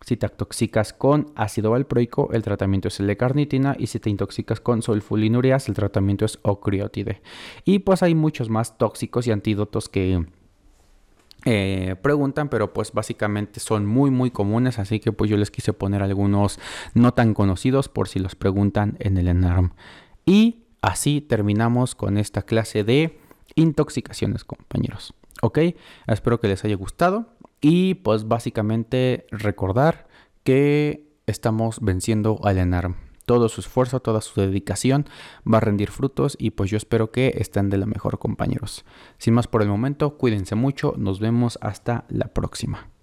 Si 0.00 0.16
te 0.16 0.26
intoxicas 0.26 0.92
con 0.92 1.32
ácido 1.34 1.70
valproico, 1.70 2.30
el 2.32 2.42
tratamiento 2.42 2.88
es 2.88 3.00
L-carnitina. 3.00 3.74
Y 3.78 3.86
si 3.86 4.00
te 4.00 4.10
intoxicas 4.10 4.60
con 4.60 4.82
sulfolinureas, 4.82 5.68
el 5.68 5.74
tratamiento 5.74 6.24
es 6.24 6.38
ocriotide. 6.42 7.22
Y 7.64 7.80
pues 7.80 8.02
hay 8.02 8.14
muchos 8.14 8.50
más 8.50 8.76
tóxicos 8.76 9.26
y 9.26 9.32
antídotos 9.32 9.88
que 9.88 10.26
eh, 11.46 11.96
preguntan, 12.00 12.48
pero 12.48 12.72
pues 12.72 12.92
básicamente 12.92 13.60
son 13.60 13.84
muy 13.84 14.10
muy 14.10 14.30
comunes, 14.30 14.78
así 14.78 14.98
que 14.98 15.12
pues 15.12 15.30
yo 15.30 15.36
les 15.36 15.50
quise 15.50 15.74
poner 15.74 16.02
algunos 16.02 16.58
no 16.94 17.12
tan 17.12 17.34
conocidos 17.34 17.90
por 17.90 18.08
si 18.08 18.18
los 18.18 18.34
preguntan 18.34 18.96
en 18.98 19.18
el 19.18 19.28
ENARM. 19.28 19.72
Y 20.24 20.64
así 20.80 21.20
terminamos 21.20 21.94
con 21.94 22.16
esta 22.16 22.42
clase 22.42 22.82
de 22.82 23.18
intoxicaciones, 23.56 24.44
compañeros. 24.44 25.14
Ok, 25.42 25.58
espero 26.06 26.40
que 26.40 26.48
les 26.48 26.64
haya 26.64 26.76
gustado. 26.76 27.33
Y 27.66 27.94
pues 27.94 28.28
básicamente 28.28 29.26
recordar 29.30 30.06
que 30.42 31.16
estamos 31.24 31.80
venciendo 31.80 32.38
al 32.44 32.58
ENARM. 32.58 32.96
Todo 33.24 33.48
su 33.48 33.62
esfuerzo, 33.62 34.00
toda 34.00 34.20
su 34.20 34.38
dedicación 34.38 35.06
va 35.50 35.56
a 35.56 35.60
rendir 35.62 35.90
frutos 35.90 36.36
y 36.38 36.50
pues 36.50 36.70
yo 36.70 36.76
espero 36.76 37.10
que 37.10 37.32
estén 37.38 37.70
de 37.70 37.78
la 37.78 37.86
mejor 37.86 38.18
compañeros. 38.18 38.84
Sin 39.16 39.32
más 39.32 39.48
por 39.48 39.62
el 39.62 39.68
momento, 39.68 40.18
cuídense 40.18 40.54
mucho, 40.54 40.92
nos 40.98 41.20
vemos 41.20 41.56
hasta 41.62 42.04
la 42.10 42.34
próxima. 42.34 42.93